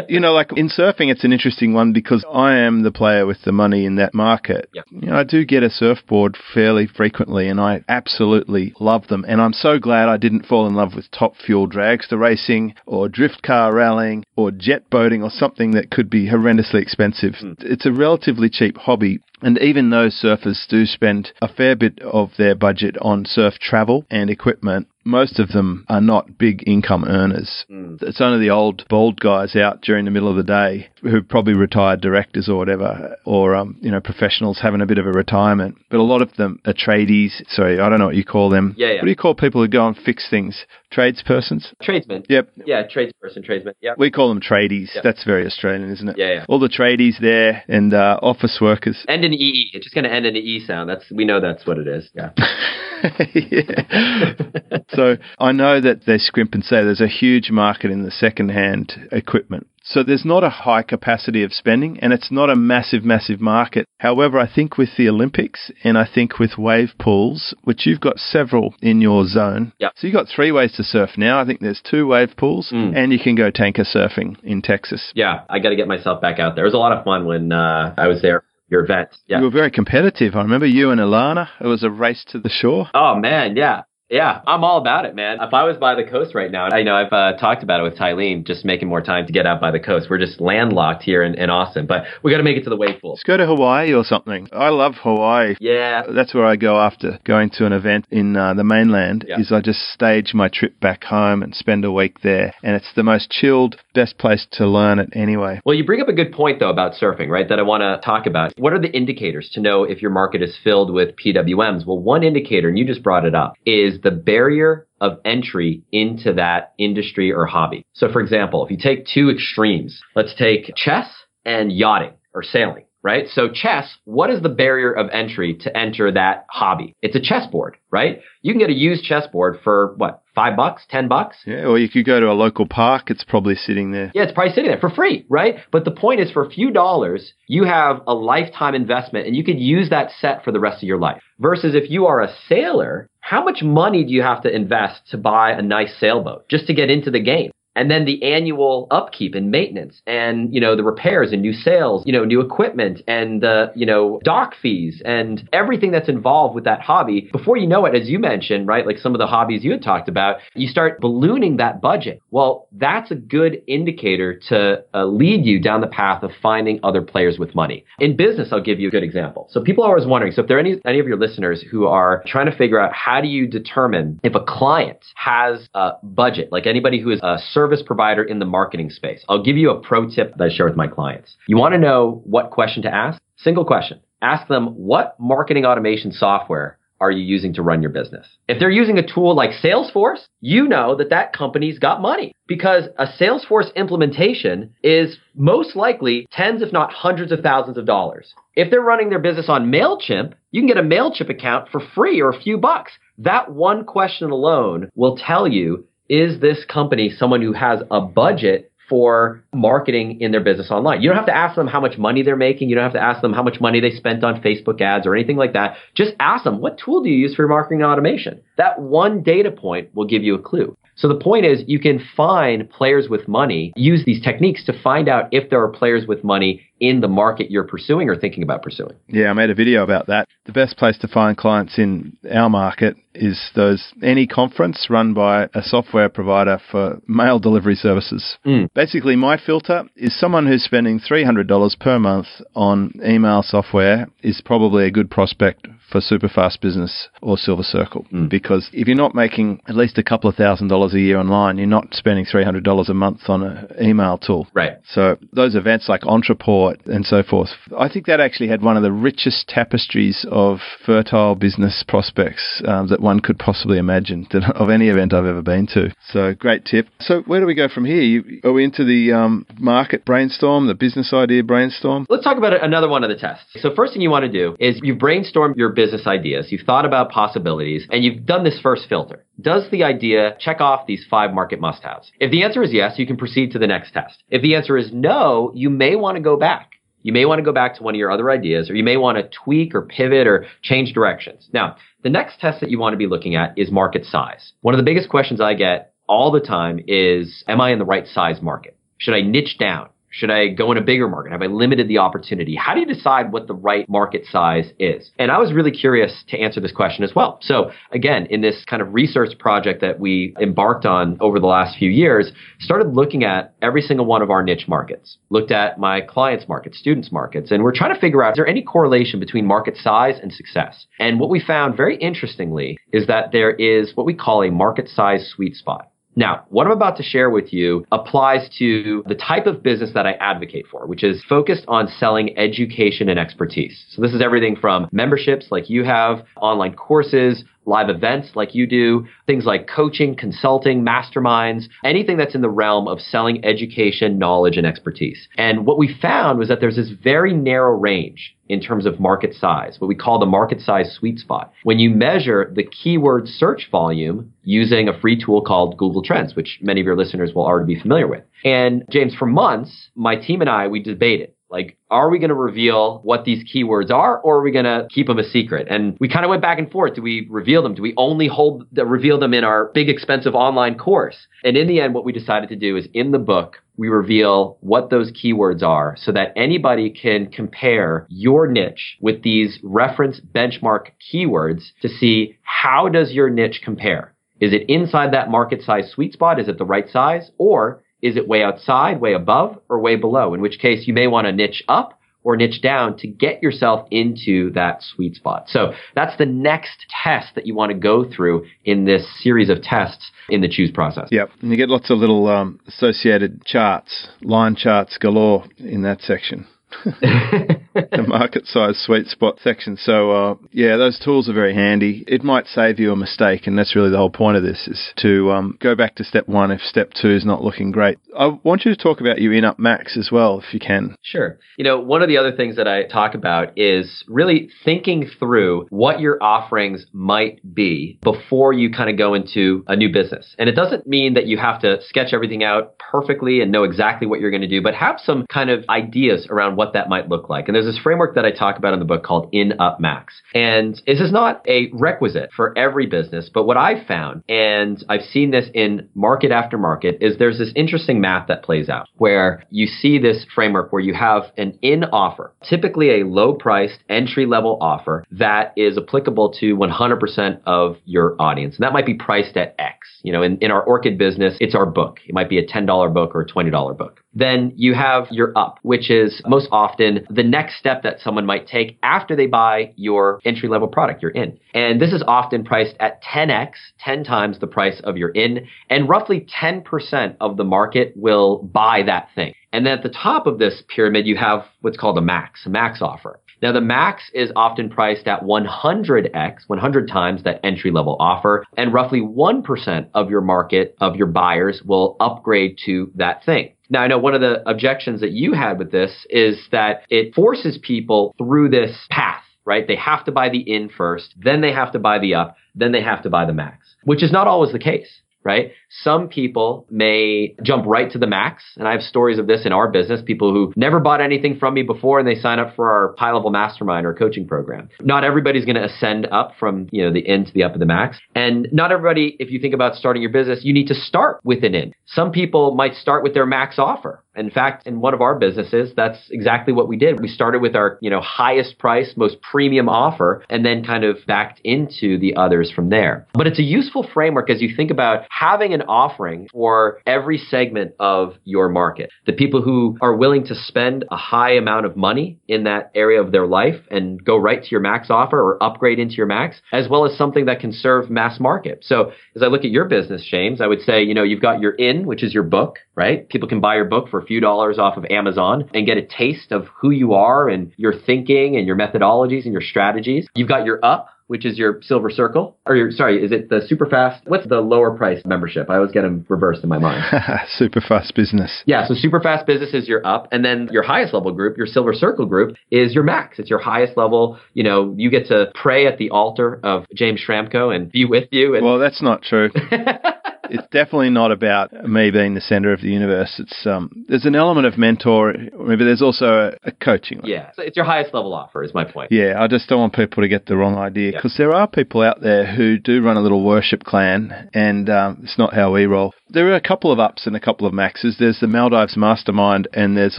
[0.09, 3.43] you know, like in surfing, it's an interesting one because I am the player with
[3.45, 4.71] the money in that market.
[4.73, 4.85] Yep.
[4.91, 9.25] You know, I do get a surfboard fairly frequently and I absolutely love them.
[9.27, 13.09] And I'm so glad I didn't fall in love with top fuel dragster racing or
[13.09, 17.35] drift car rallying or jet boating or something that could be horrendously expensive.
[17.43, 17.57] Mm.
[17.61, 22.31] It's a relatively cheap hobby and even though surfers do spend a fair bit of
[22.37, 27.65] their budget on surf travel and equipment, most of them are not big income earners.
[27.71, 28.03] Mm.
[28.03, 31.55] It's only the old bald guys out during the middle of the day who probably
[31.55, 35.77] retired directors or whatever, or um, you know professionals having a bit of a retirement.
[35.91, 37.43] But a lot of them are tradies.
[37.49, 38.75] Sorry, I don't know what you call them.
[38.77, 38.95] Yeah, yeah.
[38.97, 40.65] What do you call people who go and fix things?
[40.93, 41.73] Tradespersons.
[41.83, 42.25] Tradesmen.
[42.29, 42.51] Yep.
[42.67, 43.75] Yeah, tradesperson, tradesman.
[43.81, 43.95] Yeah.
[43.97, 44.95] We call them tradies.
[44.95, 45.05] Yep.
[45.05, 46.19] That's very Australian, isn't it?
[46.19, 46.45] Yeah, yeah.
[46.49, 49.05] All the tradies there and uh, office workers.
[49.09, 49.71] End in ee.
[49.73, 50.91] It's just going to end in an e sound.
[50.91, 52.11] That's we know that's what it is.
[52.15, 52.31] Yeah.
[54.91, 55.00] so
[55.39, 59.67] I know that they scrimp and say there's a huge market in the second-hand equipment.
[59.83, 63.87] So there's not a high capacity of spending and it's not a massive, massive market.
[63.99, 68.19] However, I think with the Olympics and I think with wave pools, which you've got
[68.19, 69.73] several in your zone.
[69.79, 69.93] Yep.
[69.97, 71.41] So you've got three ways to surf now.
[71.41, 72.95] I think there's two wave pools mm.
[72.95, 75.13] and you can go tanker surfing in Texas.
[75.15, 76.65] Yeah, I got to get myself back out there.
[76.65, 79.09] It was a lot of fun when uh, I was there your event.
[79.27, 79.39] Yeah.
[79.39, 80.37] You were very competitive.
[80.37, 81.49] I remember you and Alana.
[81.61, 82.89] It was a race to the shore.
[82.95, 83.83] Oh man, yeah.
[84.11, 85.39] Yeah, I'm all about it, man.
[85.41, 87.85] If I was by the coast right now, I know I've uh, talked about it
[87.85, 90.09] with Tylene, just making more time to get out by the coast.
[90.11, 92.77] We're just landlocked here in, in Austin, but we got to make it to the
[92.77, 93.11] wave pool.
[93.11, 94.49] Let's go to Hawaii or something.
[94.53, 95.55] I love Hawaii.
[95.61, 99.27] Yeah, that's where I go after going to an event in uh, the mainland.
[99.29, 99.39] Yeah.
[99.39, 102.93] Is I just stage my trip back home and spend a week there, and it's
[102.97, 105.61] the most chilled, best place to learn it anyway.
[105.65, 107.49] Well, you bring up a good point though about surfing, right?
[107.49, 108.55] That I want to talk about.
[108.59, 111.87] What are the indicators to know if your market is filled with PWMs?
[111.87, 116.33] Well, one indicator, and you just brought it up, is the barrier of entry into
[116.35, 117.85] that industry or hobby.
[117.95, 121.09] So for example, if you take two extremes, let's take chess
[121.45, 123.27] and yachting or sailing right?
[123.29, 126.95] So chess, what is the barrier of entry to enter that hobby?
[127.03, 128.21] It's a chessboard, right?
[128.43, 131.37] You can get a used chessboard for what, five bucks, ten bucks?
[131.47, 133.11] Yeah, or you could go to a local park.
[133.11, 134.11] It's probably sitting there.
[134.15, 135.57] Yeah, it's probably sitting there for free, right?
[135.73, 139.45] But the point is, for a few dollars, you have a lifetime investment, and you
[139.45, 141.23] could use that set for the rest of your life.
[141.39, 145.19] Versus if you are a sailor, how much money do you have to invest to
[145.19, 147.51] buy a nice sailboat just to get into the game?
[147.77, 152.03] And then the annual upkeep and maintenance and you know the repairs and new sails
[152.05, 156.65] you know new equipment and the you know dock fees and everything that's involved with
[156.65, 157.29] that hobby.
[157.33, 159.83] Before you know it as you mentioned right like some of the hobbies you had
[159.83, 162.21] talked about you start ballooning that budget.
[162.31, 167.03] Well that's a good indicator to uh, lead you down the path of finding other
[167.03, 167.85] players with money.
[167.99, 169.49] In business i'll give you a good example.
[169.51, 171.87] So people are always wondering so if there are any any of your listeners who
[171.87, 176.51] are trying to figure out how do you determine if a client has a budget
[176.51, 179.23] like anybody who is a service provider in the marketing space.
[179.29, 181.37] I'll give you a pro tip that I share with my clients.
[181.47, 183.21] You want to know what question to ask?
[183.37, 184.01] Single question.
[184.23, 188.27] Ask them what marketing automation software are you using to run your business?
[188.49, 192.85] If they're using a tool like Salesforce, you know that that company's got money because
[192.99, 198.35] a Salesforce implementation is most likely tens, if not hundreds of thousands of dollars.
[198.55, 202.21] If they're running their business on MailChimp, you can get a MailChimp account for free
[202.21, 202.93] or a few bucks.
[203.17, 208.71] That one question alone will tell you, is this company someone who has a budget
[208.89, 211.01] for marketing in their business online.
[211.01, 212.69] You don't have to ask them how much money they're making.
[212.69, 215.15] You don't have to ask them how much money they spent on Facebook ads or
[215.15, 215.77] anything like that.
[215.95, 218.43] Just ask them, what tool do you use for marketing automation?
[218.57, 220.77] That one data point will give you a clue.
[220.97, 225.09] So the point is you can find players with money, use these techniques to find
[225.09, 228.63] out if there are players with money in the market you're pursuing or thinking about
[228.63, 228.97] pursuing.
[229.07, 230.27] Yeah, I made a video about that.
[230.45, 235.49] The best place to find clients in our market is those any conference run by
[235.55, 238.39] a software provider for mail delivery services.
[238.47, 238.69] Mm.
[238.75, 244.87] Basically, my filter is someone who's spending $300 per month on email software is probably
[244.87, 248.07] a good prospect for Superfast Business or Silver Circle.
[248.13, 248.31] Mm.
[248.31, 251.59] Because if you're not making at least a couple of thousand dollars a year online,
[251.59, 254.47] you're not spending $300 a month on an email tool.
[254.55, 254.79] Right.
[254.89, 258.83] So those events like Entreport and so forth, I think that actually had one of
[258.83, 264.89] the richest tapestries of fertile business prospects um, that one could possibly imagine of any
[264.89, 265.93] event I've ever been to.
[266.09, 266.89] So great tip.
[267.01, 268.03] So where do we go from here?
[268.03, 272.07] You, are we into the um, market brainstorm, the business idea brainstorm?
[272.09, 273.45] Let's talk about another one of the tests.
[273.57, 276.85] So first thing you want to do is you brainstorm your business ideas, you've thought
[276.85, 279.25] about possibilities, and you've done this first filter.
[279.41, 282.11] Does the idea check off these five market must haves?
[282.21, 284.23] If the answer is yes, you can proceed to the next test.
[284.29, 286.73] If the answer is no, you may want to go back.
[287.03, 288.99] You may want to go back to one of your other ideas, or you may
[288.99, 291.49] want to tweak or pivot or change directions.
[291.53, 294.53] Now, the next test that you want to be looking at is market size.
[294.61, 297.85] One of the biggest questions I get all the time is, am I in the
[297.85, 298.77] right size market?
[298.99, 299.89] Should I niche down?
[300.13, 301.31] Should I go in a bigger market?
[301.31, 302.57] Have I limited the opportunity?
[302.57, 305.11] How do you decide what the right market size is?
[305.19, 307.39] And I was really curious to answer this question as well.
[307.43, 311.79] So again, in this kind of research project that we embarked on over the last
[311.79, 316.01] few years, started looking at every single one of our niche markets, looked at my
[316.01, 319.47] clients' markets, students' markets, and we're trying to figure out, is there any correlation between
[319.47, 320.87] market size and success?
[320.99, 324.89] And what we found very interestingly is that there is what we call a market
[324.89, 325.90] size sweet spot.
[326.17, 330.07] Now, what I'm about to share with you applies to the type of business that
[330.07, 333.85] I advocate for, which is focused on selling education and expertise.
[333.91, 338.67] So this is everything from memberships like you have, online courses, live events like you
[338.67, 344.59] do, things like coaching, consulting, masterminds, anything that's in the realm of selling education, knowledge,
[344.59, 345.29] and expertise.
[345.39, 349.33] And what we found was that there's this very narrow range in terms of market
[349.33, 351.53] size, what we call the market size sweet spot.
[351.63, 356.59] When you measure the keyword search volume using a free tool called Google Trends, which
[356.61, 358.25] many of your listeners will already be familiar with.
[358.45, 362.35] And James, for months, my team and I, we debated like, are we going to
[362.35, 365.67] reveal what these keywords are or are we going to keep them a secret?
[365.69, 366.95] And we kind of went back and forth.
[366.95, 367.75] Do we reveal them?
[367.75, 371.17] Do we only hold the, reveal them in our big expensive online course?
[371.43, 374.59] And in the end, what we decided to do is in the book, we reveal
[374.61, 380.91] what those keywords are so that anybody can compare your niche with these reference benchmark
[381.13, 384.15] keywords to see how does your niche compare?
[384.39, 386.39] Is it inside that market size sweet spot?
[386.39, 387.31] Is it the right size?
[387.39, 390.35] Or is it way outside, way above, or way below?
[390.35, 393.87] In which case you may want to niche up or niche down to get yourself
[393.91, 395.45] into that sweet spot.
[395.49, 399.63] So that's the next test that you want to go through in this series of
[399.63, 401.09] tests in the choose process.
[401.11, 401.31] Yep.
[401.41, 406.47] And you get lots of little um, associated charts, line charts galore in that section.
[406.85, 409.77] the market size sweet spot section.
[409.77, 412.05] So uh, yeah, those tools are very handy.
[412.07, 414.93] It might save you a mistake, and that's really the whole point of this: is
[414.99, 417.99] to um, go back to step one if step two is not looking great.
[418.17, 420.95] I want you to talk about your in-up max as well, if you can.
[421.03, 421.39] Sure.
[421.57, 425.67] You know, one of the other things that I talk about is really thinking through
[425.71, 430.35] what your offerings might be before you kind of go into a new business.
[430.39, 434.07] And it doesn't mean that you have to sketch everything out perfectly and know exactly
[434.07, 437.09] what you're going to do, but have some kind of ideas around what that might
[437.09, 437.49] look like.
[437.49, 440.21] And there's this framework that I talk about in the book called In Up Max.
[440.35, 445.01] And this is not a requisite for every business, but what I've found, and I've
[445.01, 449.43] seen this in market after market, is there's this interesting math that plays out where
[449.49, 454.27] you see this framework where you have an in offer, typically a low priced entry
[454.27, 458.57] level offer that is applicable to 100% of your audience.
[458.57, 459.79] And that might be priced at X.
[460.03, 462.01] You know, in, in our Orchid business, it's our book.
[462.07, 464.03] It might be a $10 book or a $20 book.
[464.13, 468.47] Then you have your up, which is most often the next step that someone might
[468.47, 471.39] take after they buy your entry level product, your in.
[471.55, 475.89] And this is often priced at 10x, 10 times the price of your in, and
[475.89, 479.33] roughly 10% of the market will buy that thing.
[479.53, 482.51] And then at the top of this pyramid, you have what's called a max, a
[482.51, 483.21] max offer.
[483.43, 488.73] Now the max is often priced at 100x, 100 times that entry level offer, and
[488.73, 493.55] roughly 1% of your market of your buyers will upgrade to that thing.
[493.71, 497.15] Now, I know one of the objections that you had with this is that it
[497.15, 499.67] forces people through this path, right?
[499.67, 502.73] They have to buy the in first, then they have to buy the up, then
[502.73, 505.53] they have to buy the max, which is not always the case right?
[505.83, 508.43] Some people may jump right to the max.
[508.57, 511.55] And I have stories of this in our business, people who never bought anything from
[511.55, 514.69] me before and they sign up for our high level mastermind or coaching program.
[514.81, 517.61] Not everybody's going to ascend up from, you know, the in to the up of
[517.61, 517.99] the max.
[518.15, 521.45] And not everybody, if you think about starting your business, you need to start with
[521.45, 521.75] an in.
[521.87, 524.03] Some people might start with their max offer.
[524.21, 527.01] In fact, in one of our businesses, that's exactly what we did.
[527.01, 530.99] We started with our, you know, highest price, most premium offer, and then kind of
[531.07, 533.07] backed into the others from there.
[533.15, 537.73] But it's a useful framework as you think about having an offering for every segment
[537.81, 538.91] of your market.
[539.07, 543.01] The people who are willing to spend a high amount of money in that area
[543.01, 546.41] of their life and go right to your max offer or upgrade into your max,
[546.53, 548.63] as well as something that can serve mass market.
[548.65, 551.41] So as I look at your business, James, I would say, you know, you've got
[551.41, 553.07] your in, which is your book, right?
[553.11, 555.83] People can buy your book for a few dollars off of Amazon and get a
[555.83, 560.09] taste of who you are and your thinking and your methodologies and your strategies.
[560.15, 563.43] You've got your up, which is your silver circle, or your, sorry, is it the
[563.47, 564.03] super fast?
[564.07, 565.51] What's the lower price membership?
[565.51, 566.83] I always get them reversed in my mind.
[567.37, 568.43] super fast business.
[568.47, 571.49] Yeah, so super fast business is your up, and then your highest level group, your
[571.49, 573.19] silver circle group, is your max.
[573.19, 574.19] It's your highest level.
[574.33, 578.09] You know, you get to pray at the altar of James Schramko and be with
[578.11, 578.37] you.
[578.37, 579.31] And- well, that's not true.
[580.31, 583.17] it's definitely not about me being the center of the universe.
[583.19, 587.01] It's um, there's an element of mentor, maybe there's also a, a coaching.
[587.05, 588.93] Yeah, so it's your highest level offer, is my point.
[588.93, 591.83] Yeah, I just don't want people to get the wrong idea because there are people
[591.83, 595.67] out there who do run a little worship clan, and um, it's not how we
[595.67, 595.93] roll.
[596.09, 597.97] There are a couple of ups and a couple of maxes.
[597.99, 599.99] There's the Maldives Mastermind, and there's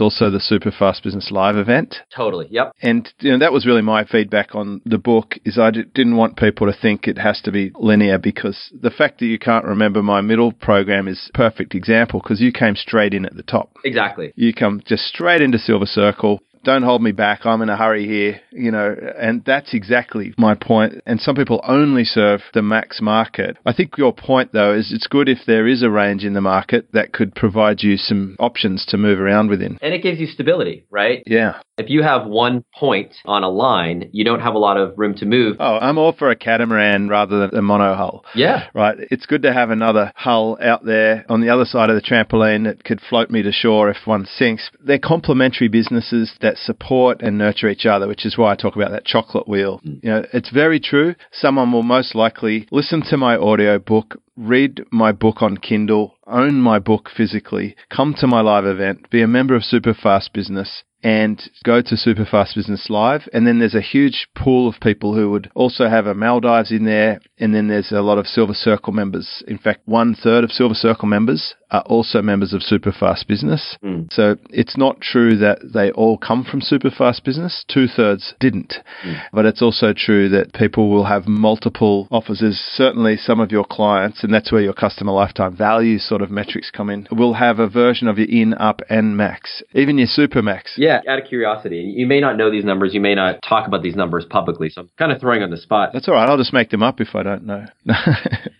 [0.00, 1.96] also the Super Fast Business Live event.
[2.14, 2.48] Totally.
[2.50, 2.74] Yep.
[2.82, 5.34] And you know that was really my feedback on the book.
[5.44, 8.90] Is I d- didn't want people to think it has to be linear because the
[8.90, 13.14] fact that you can't remember my middle program is perfect example because you came straight
[13.14, 13.70] in at the top.
[13.84, 14.32] Exactly.
[14.36, 17.44] You come just straight into Silver Circle don't hold me back.
[17.44, 21.02] I'm in a hurry here, you know, and that's exactly my point.
[21.06, 23.56] And some people only serve the max market.
[23.66, 26.40] I think your point though is it's good if there is a range in the
[26.40, 29.78] market that could provide you some options to move around within.
[29.82, 31.22] And it gives you stability, right?
[31.26, 31.60] Yeah.
[31.78, 35.14] If you have one point on a line, you don't have a lot of room
[35.14, 35.56] to move.
[35.58, 38.26] Oh, I'm all for a catamaran rather than a mono hull.
[38.34, 38.66] Yeah.
[38.74, 38.98] Right.
[39.10, 42.64] It's good to have another hull out there on the other side of the trampoline
[42.64, 44.70] that could float me to shore if one sinks.
[44.84, 48.90] They're complementary businesses that support and nurture each other, which is why I talk about
[48.90, 49.80] that chocolate wheel.
[49.86, 50.04] Mm.
[50.04, 51.14] You know, it's very true.
[51.32, 56.60] Someone will most likely listen to my audio book, read my book on Kindle, own
[56.60, 61.50] my book physically, come to my live event, be a member of Superfast Business, and
[61.64, 63.28] go to Superfast Business Live.
[63.32, 66.84] And then there's a huge pool of people who would also have a Maldives in
[66.84, 67.20] there.
[67.38, 69.42] And then there's a lot of Silver Circle members.
[69.48, 73.76] In fact, one third of Silver Circle members are also members of Superfast Business.
[73.82, 74.12] Mm.
[74.12, 77.64] So it's not true that they all come from Superfast Business.
[77.66, 78.74] Two thirds didn't.
[79.04, 79.22] Mm.
[79.32, 82.60] But it's also true that people will have multiple offices.
[82.74, 86.70] Certainly some of your clients, and that's where your customer lifetime value sort of metrics
[86.70, 90.42] come in, will have a version of your in, up, and max, even your super
[90.42, 90.74] max.
[90.76, 92.92] Yeah, out of curiosity, you may not know these numbers.
[92.92, 94.68] You may not talk about these numbers publicly.
[94.68, 95.90] So I'm kind of throwing on the spot.
[95.94, 96.28] That's all right.
[96.28, 97.64] I'll just make them up if I don't know.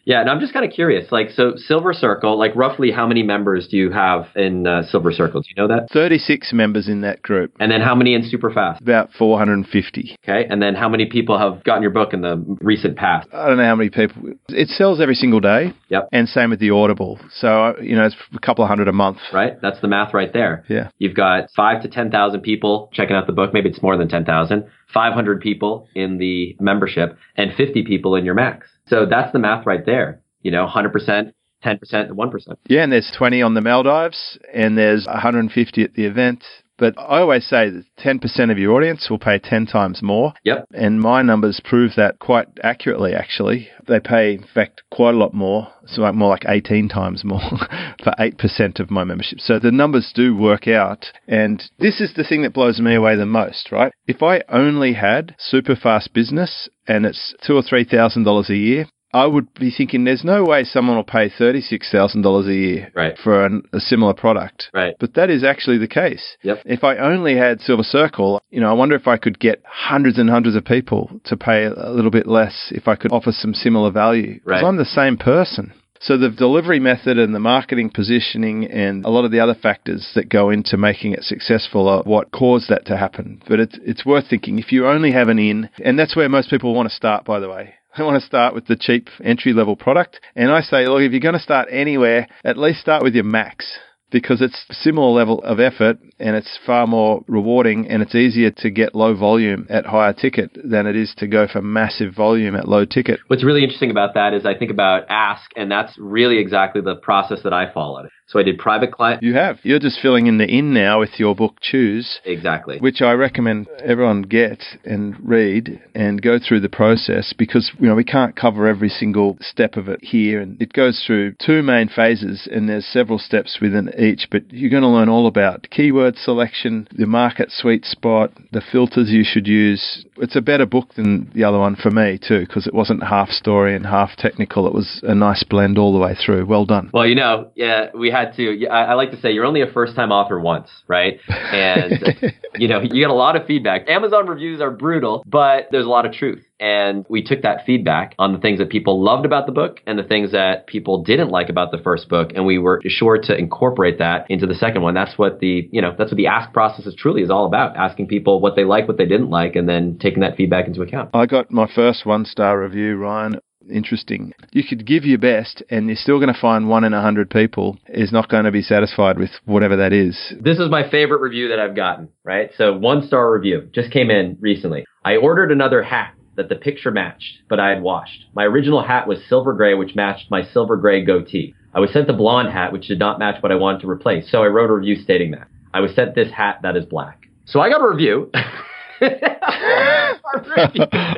[0.05, 1.13] yeah, and I'm just kind of curious.
[1.13, 5.13] Like, so Silver Circle, like roughly how many members do you have in uh, Silver
[5.13, 5.43] Circle?
[5.43, 5.91] Do you know that?
[5.91, 7.53] 36 members in that group.
[7.61, 8.81] And then how many in Superfast?
[8.81, 10.17] About 450.
[10.23, 10.47] Okay.
[10.49, 13.29] And then how many people have gotten your book in the recent past?
[13.33, 14.35] I don't know how many people.
[14.49, 15.73] It sells every single day.
[15.89, 16.09] Yep.
[16.13, 17.19] And same with the Audible.
[17.35, 19.19] So, you know, it's a couple of hundred a month.
[19.33, 19.61] Right.
[19.61, 20.65] That's the math right there.
[20.69, 20.91] Yeah.
[20.99, 23.53] You've got five to 10,000 people checking out the book.
[23.53, 24.65] Maybe it's more than 10,000.
[24.93, 28.67] 500 people in the membership and 50 people in your max.
[28.87, 30.21] So that's the math right there.
[30.43, 31.33] You know, 100%,
[31.65, 32.57] 10%, and 1%.
[32.67, 36.45] Yeah, and there's 20 on the Maldives and there's 150 at the event.
[36.83, 40.33] But I always say that 10% of your audience will pay 10 times more.
[40.43, 40.67] Yep.
[40.73, 43.69] And my numbers prove that quite accurately, actually.
[43.87, 45.69] They pay, in fact, quite a lot more.
[45.87, 47.41] So like more like 18 times more
[48.03, 49.39] for 8% of my membership.
[49.41, 51.07] So the numbers do work out.
[51.29, 53.93] And this is the thing that blows me away the most, right?
[54.09, 58.57] If I only had super fast business and it's two or three thousand dollars a
[58.57, 63.17] year, I would be thinking there's no way someone will pay $36,000 a year Right.
[63.19, 64.71] for an, a similar product.
[64.73, 64.95] Right.
[64.99, 66.37] But that is actually the case.
[66.43, 66.63] Yep.
[66.65, 70.19] If I only had Silver Circle, you know, I wonder if I could get hundreds
[70.19, 73.55] and hundreds of people to pay a little bit less if I could offer some
[73.55, 74.35] similar value.
[74.35, 74.65] Because Right.
[74.65, 75.73] I'm the same person.
[76.01, 80.11] So the delivery method and the marketing positioning and a lot of the other factors
[80.17, 83.41] that go into making it successful are what caused that to happen.
[83.49, 86.51] But it's it's worth thinking if you only have an in, and that's where most
[86.51, 87.25] people want to start.
[87.25, 90.21] By the way, they want to start with the cheap entry level product.
[90.35, 93.25] And I say, look, if you're going to start anywhere, at least start with your
[93.25, 93.79] max
[94.13, 98.51] because it's a similar level of effort and it's far more rewarding and it's easier
[98.51, 102.55] to get low volume at higher ticket than it is to go for massive volume
[102.55, 103.19] at low ticket.
[103.27, 106.97] What's really interesting about that is I think about ask, and that's really exactly the
[106.97, 108.09] process that I followed.
[108.33, 109.23] So I did private client.
[109.23, 109.59] You have.
[109.63, 112.79] You're just filling in the in now with your book Choose, Exactly.
[112.79, 117.95] which I recommend everyone get and read and go through the process because you know
[117.95, 121.89] we can't cover every single step of it here and it goes through two main
[121.89, 126.17] phases and there's several steps within each but you're going to learn all about keyword
[126.17, 130.05] selection, the market sweet spot, the filters you should use.
[130.19, 133.31] It's a better book than the other one for me too because it wasn't half
[133.31, 134.67] story and half technical.
[134.67, 136.47] It was a nice blend all the way through.
[136.47, 136.91] Well done.
[136.93, 138.67] Well, you know, yeah, we had to.
[138.69, 141.19] I, I like to say you're only a first time author once, right?
[141.29, 143.89] And you know, you get a lot of feedback.
[143.89, 146.45] Amazon reviews are brutal, but there's a lot of truth.
[146.61, 149.99] And we took that feedback on the things that people loved about the book and
[149.99, 153.37] the things that people didn't like about the first book, and we were sure to
[153.37, 154.95] incorporate that into the second one.
[154.95, 157.77] That's what the you know that's what the ask process is truly is all about:
[157.77, 160.83] asking people what they like, what they didn't like, and then taking that feedback into
[160.83, 161.11] account.
[161.15, 163.41] I got my first one star review, Ryan.
[163.71, 164.33] Interesting.
[164.53, 167.31] You could give your best, and you're still going to find one in a hundred
[167.31, 170.35] people is not going to be satisfied with whatever that is.
[170.41, 172.51] This is my favorite review that I've gotten, right?
[172.57, 174.85] So one star review just came in recently.
[175.05, 178.25] I ordered another hat that the picture matched, but I had washed.
[178.35, 181.55] My original hat was silver gray, which matched my silver gray goatee.
[181.75, 184.31] I was sent the blonde hat, which did not match what I wanted to replace.
[184.31, 185.49] So I wrote a review stating that.
[185.75, 187.27] I was sent this hat that is black.
[187.47, 188.31] So I got a review.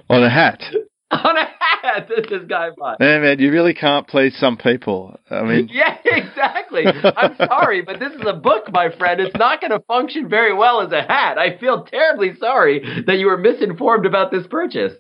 [0.09, 0.61] On a hat.
[1.11, 2.99] on a hat that this guy bought.
[2.99, 5.19] Man, man, you really can't please some people.
[5.31, 6.85] I mean, Yeah, exactly.
[6.87, 9.21] I'm sorry, but this is a book, my friend.
[9.21, 11.39] It's not going to function very well as a hat.
[11.39, 14.95] I feel terribly sorry that you were misinformed about this purchase.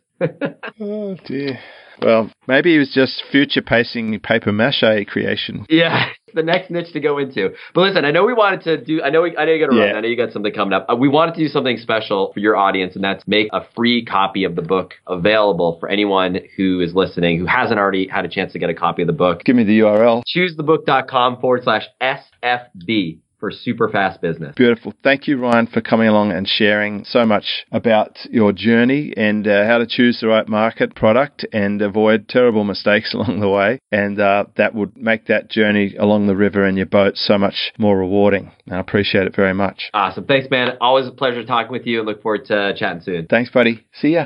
[0.80, 1.58] Oh dear.
[2.02, 5.64] Well, maybe it was just future pacing paper mache creation.
[5.68, 7.50] Yeah, the next niche to go into.
[7.74, 9.02] But listen, I know we wanted to do.
[9.02, 9.22] I know.
[9.22, 9.96] We, I know you got to run.
[9.96, 10.86] I know you got something coming up.
[10.90, 14.04] Uh, we wanted to do something special for your audience, and that's make a free
[14.04, 18.28] copy of the book available for anyone who is listening who hasn't already had a
[18.28, 19.44] chance to get a copy of the book.
[19.44, 20.22] Give me the URL.
[20.34, 24.54] Choosethebook.com forward slash SFB for super fast business.
[24.56, 24.94] Beautiful.
[25.02, 29.66] Thank you, Ryan, for coming along and sharing so much about your journey and uh,
[29.66, 33.80] how to choose the right market product and avoid terrible mistakes along the way.
[33.92, 37.70] And uh, that would make that journey along the river in your boat so much
[37.76, 38.50] more rewarding.
[38.70, 39.90] I appreciate it very much.
[39.92, 40.24] Awesome.
[40.24, 40.78] Thanks, man.
[40.80, 43.26] Always a pleasure talking with you and look forward to chatting soon.
[43.26, 43.84] Thanks, buddy.
[44.00, 44.24] See ya.